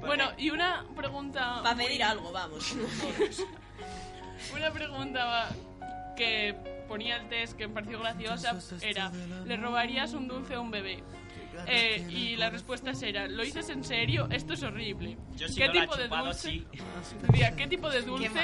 [0.01, 1.61] Bueno, y una pregunta...
[1.63, 2.75] Para pedir algo, vamos.
[4.55, 5.51] Una pregunta
[6.21, 6.55] que
[6.87, 9.11] ponía el test que me pareció graciosa era,
[9.47, 11.03] ¿le robarías un dulce a un bebé?
[11.67, 14.29] Eh, y la respuesta era, ¿lo dices en serio?
[14.31, 15.17] Esto es horrible.
[15.35, 16.51] Yo ¿Qué no la he tipo de chupado, dulce?
[16.51, 16.67] sí.
[17.57, 18.41] ¿qué tipo de dulce?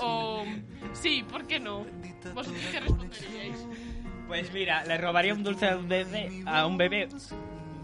[0.00, 0.44] O
[0.92, 1.86] sí, ¿por qué no?
[2.34, 3.66] ¿Vosotros qué responderíais?
[4.26, 6.42] Pues mira, le robaría un dulce a un bebé.
[6.46, 7.08] A un bebé.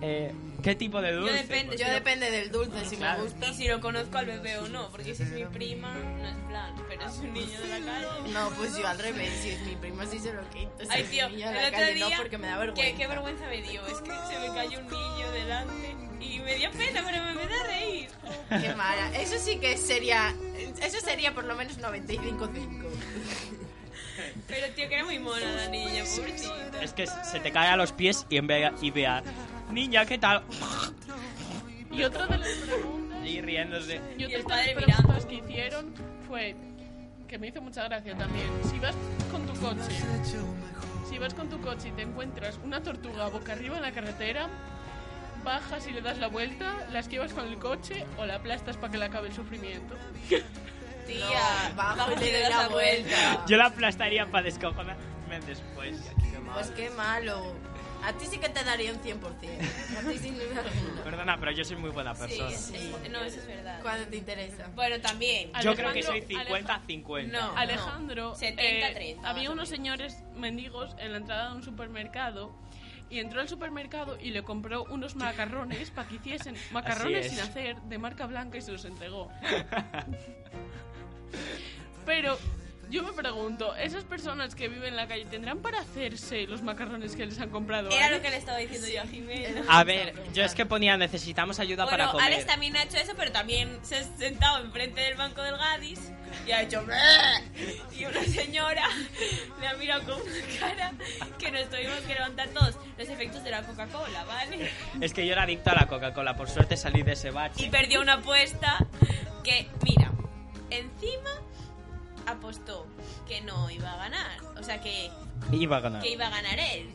[0.00, 0.32] Eh,
[0.62, 1.34] ¿Qué tipo de dulce?
[1.34, 3.18] depende, Yo si lo- depende del dulce, si Claro.
[3.22, 3.48] me gusta.
[3.48, 6.34] Y si lo conozco al bebé o no, porque si es mi prima, no es
[6.48, 8.32] plan, pero es un niño de la calle.
[8.32, 10.72] No, pues yo al revés, si es mi prima sí se lo quito.
[10.80, 12.08] Si Ay, tío, el otro calle día.
[12.10, 12.90] no, porque me da vergüenza.
[12.92, 13.86] ¿qué, qué vergüenza me dio?
[13.86, 17.54] Es que se me cayó un niño delante y me dio pena, pero me empecé
[17.60, 18.08] a reír.
[18.48, 19.16] Qué mala.
[19.18, 20.34] Eso sí que sería.
[20.82, 22.86] Eso sería por lo menos 95-5.
[24.46, 26.82] Pero tío, que era muy mona la niña, pobrecita.
[26.82, 29.22] Es que se te cae a los pies y en vez y vea,
[29.70, 30.42] niña, ¿qué tal?
[31.90, 33.26] Y otra de las preguntas...
[33.26, 34.00] Y riéndose.
[34.18, 35.94] Y otra de las preguntas que hicieron
[36.28, 36.56] fue,
[37.28, 38.94] que me hizo mucha gracia también, si vas
[39.30, 39.96] con tu coche,
[41.08, 44.48] si vas con tu coche y te encuentras una tortuga boca arriba en la carretera,
[45.44, 48.90] bajas y le das la vuelta, la esquivas con el coche o la aplastas para
[48.90, 49.94] que le acabe el sufrimiento.
[51.06, 53.44] Tía, No, bajo y le das la vuelta.
[53.46, 56.00] Yo la aplastaría para descojonarme después.
[56.54, 57.54] Pues qué malo.
[58.04, 59.18] A ti sí que te daría un 100%.
[59.18, 61.02] A ti sin duda alguna.
[61.02, 62.50] Perdona, pero yo soy muy buena Sí, persona.
[62.50, 62.92] sí.
[63.10, 63.80] No, eso es verdad.
[63.82, 64.68] Cuando te interesa.
[64.74, 65.50] Bueno, también.
[65.62, 67.32] Yo creo que soy Alejandro- 50-50.
[67.32, 67.56] No.
[67.56, 72.54] Alejandro, 70, eh, 30, había unos señores mendigos en la entrada de un supermercado
[73.10, 77.32] y entró al supermercado y le compró unos macarrones para que hiciesen macarrones es.
[77.32, 79.30] sin hacer de marca blanca y se los entregó.
[82.06, 82.38] Pero
[82.94, 87.16] yo me pregunto, ¿esas personas que viven en la calle tendrán para hacerse los macarrones
[87.16, 87.90] que les han comprado?
[87.90, 88.16] Era Alex?
[88.16, 89.62] lo que le estaba diciendo yo a Jimena.
[89.68, 92.26] A ver, yo es que ponía necesitamos ayuda para Bueno, comer.
[92.26, 96.12] Alex también ha hecho eso, pero también se ha sentado enfrente del banco del Gadis
[96.46, 96.84] y ha hecho
[97.98, 98.88] y una señora
[99.60, 100.92] le ha mirado con una cara
[101.36, 104.70] que nos tuvimos que levantar todos los efectos de la Coca-Cola, ¿vale?
[105.00, 107.66] Es que yo era adicto a la Coca-Cola, por suerte salí de ese bache.
[107.66, 108.78] Y perdió una apuesta
[109.42, 110.12] que, mira,
[110.70, 111.30] encima
[112.26, 112.86] apostó
[113.26, 115.10] que no iba a ganar, o sea que,
[115.52, 116.02] Iba a ganar.
[116.02, 116.90] que iba a ganar él.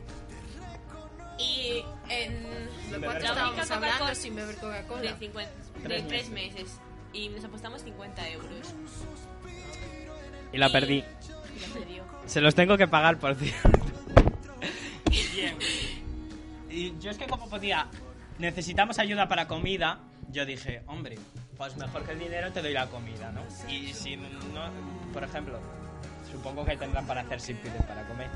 [1.40, 2.44] Y En
[2.92, 5.14] lo beber estábamos hablando sin beber Coca-Cola.
[5.14, 5.52] De, 50,
[5.88, 6.80] de Tres meses.
[7.14, 8.74] Y nos apostamos 50 euros.
[10.52, 11.04] Y la perdí.
[11.56, 12.04] Y la perdió.
[12.26, 13.70] Se los tengo que pagar, por cierto.
[15.34, 15.58] Bien.
[16.70, 17.88] Y yo es que como podía...
[18.38, 20.00] Necesitamos ayuda para comida.
[20.30, 21.18] Yo dije, hombre,
[21.60, 23.44] pues mejor que el dinero te doy la comida, ¿no?
[23.68, 24.32] Y si no...
[25.12, 25.60] Por ejemplo,
[26.32, 28.30] supongo que tendrán para hacer si piden para comer.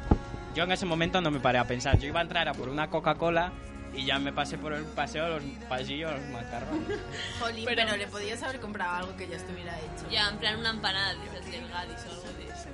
[0.54, 1.98] Yo en ese momento no me paré a pensar.
[1.98, 3.54] Yo iba a entrar a por una Coca-Cola
[3.94, 7.00] y ya me pasé por el paseo, los pasillos, los macarrones.
[7.40, 10.10] Jolín, pero, le podías haber comprado algo que ya estuviera hecho.
[10.12, 12.73] Ya, en plan una empanada esas del Gadis o algo de eso.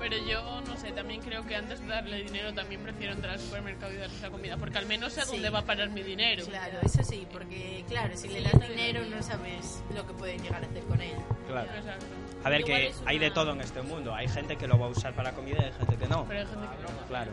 [0.00, 3.38] Pero yo, no sé, también creo que antes de darle dinero también prefiero entrar al
[3.40, 5.32] supermercado y darles la comida, porque al menos sé Sí.
[5.32, 6.44] dónde va a parar mi dinero.
[6.46, 10.64] Claro, eso sí, porque claro, si le das dinero no sabes lo que pueden llegar
[10.64, 11.14] a hacer con él.
[11.46, 11.70] Claro.
[11.76, 12.06] Exacto.
[12.42, 14.14] A ver, Igual que hay de todo en este mundo.
[14.14, 16.24] Hay gente que lo va a usar para comida y hay gente que no.
[16.26, 17.06] Pero hay gente que no.
[17.06, 17.30] Claro.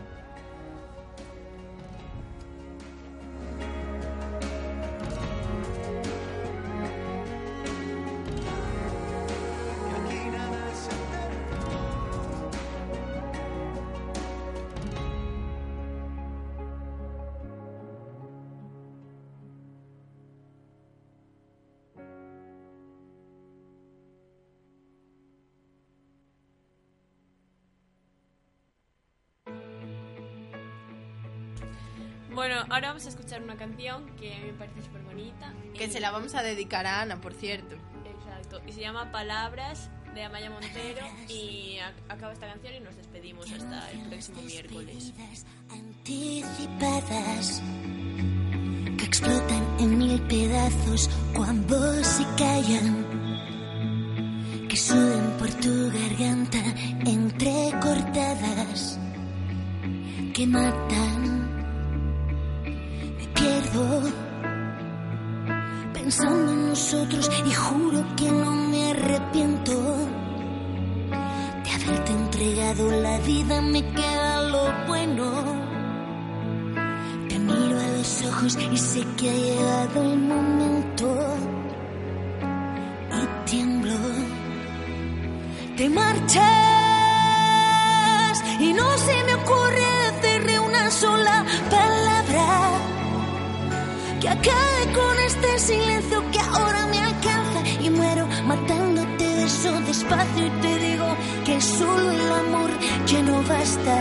[32.70, 35.52] Ahora vamos a escuchar una canción que a mí me parece súper bonita.
[35.74, 37.76] Que se la vamos a dedicar a Ana, por cierto.
[38.04, 38.60] Exacto.
[38.66, 41.06] Y se llama Palabras de Amaya Montero.
[41.28, 45.12] Y acaba esta canción y nos despedimos hasta el próximo miércoles.
[45.70, 47.62] anticipadas
[48.96, 53.06] que explotan en mil pedazos cuando se callan,
[54.68, 56.58] que suben por tu garganta
[57.04, 58.98] entrecortadas,
[60.34, 61.17] que matan.
[66.90, 69.74] Nosotros y juro que no me arrepiento
[71.62, 73.60] de haberte entregado la vida.
[73.60, 75.30] Me queda lo bueno.
[77.28, 81.36] Te miro a los ojos y sé que ha llegado el momento.
[83.12, 83.98] Y tiemblo.
[85.76, 86.42] Te marchas
[88.60, 89.86] y no se me ocurre
[90.22, 92.78] decirle una sola palabra
[94.20, 96.67] que acabe con este silencio que ahora
[103.08, 103.96] ya no basta.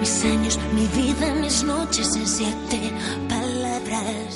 [0.00, 2.92] Mis años, mi vida, mis noches en siete
[3.28, 4.27] palabras.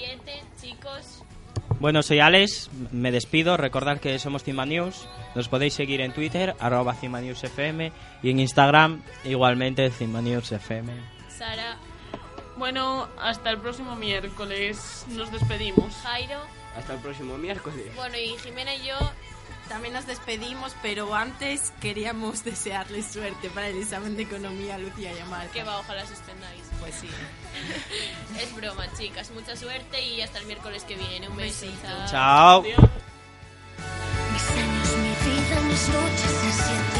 [0.00, 0.42] De 6 a 7.
[0.60, 1.22] Chicos,
[1.78, 3.56] Bueno, soy Alex, me despido.
[3.56, 5.08] Recordad que somos Cima News.
[5.34, 7.92] Nos podéis seguir en Twitter, arroba Cima News FM.
[8.22, 10.92] Y en Instagram, igualmente, Cima News FM.
[11.28, 11.76] Sara,
[12.56, 15.06] Bueno, hasta el próximo miércoles.
[15.10, 15.94] Nos despedimos.
[16.02, 16.40] Jairo.
[16.76, 17.86] Hasta el próximo miércoles.
[17.96, 18.96] Bueno, y Jimena y yo
[19.70, 25.18] También nos despedimos, pero antes queríamos desearles suerte para el examen de economía, Lucía y
[25.20, 25.52] Amarca.
[25.52, 26.62] que va, ojalá suspendáis.
[26.80, 27.08] Pues sí.
[28.42, 29.30] Es broma, chicas.
[29.30, 31.28] Mucha suerte y hasta el miércoles que viene.
[31.28, 31.66] Un beso.
[31.82, 32.08] Chao.
[32.10, 32.62] Chao.
[32.62, 36.99] Mis años, mi vida, mis noches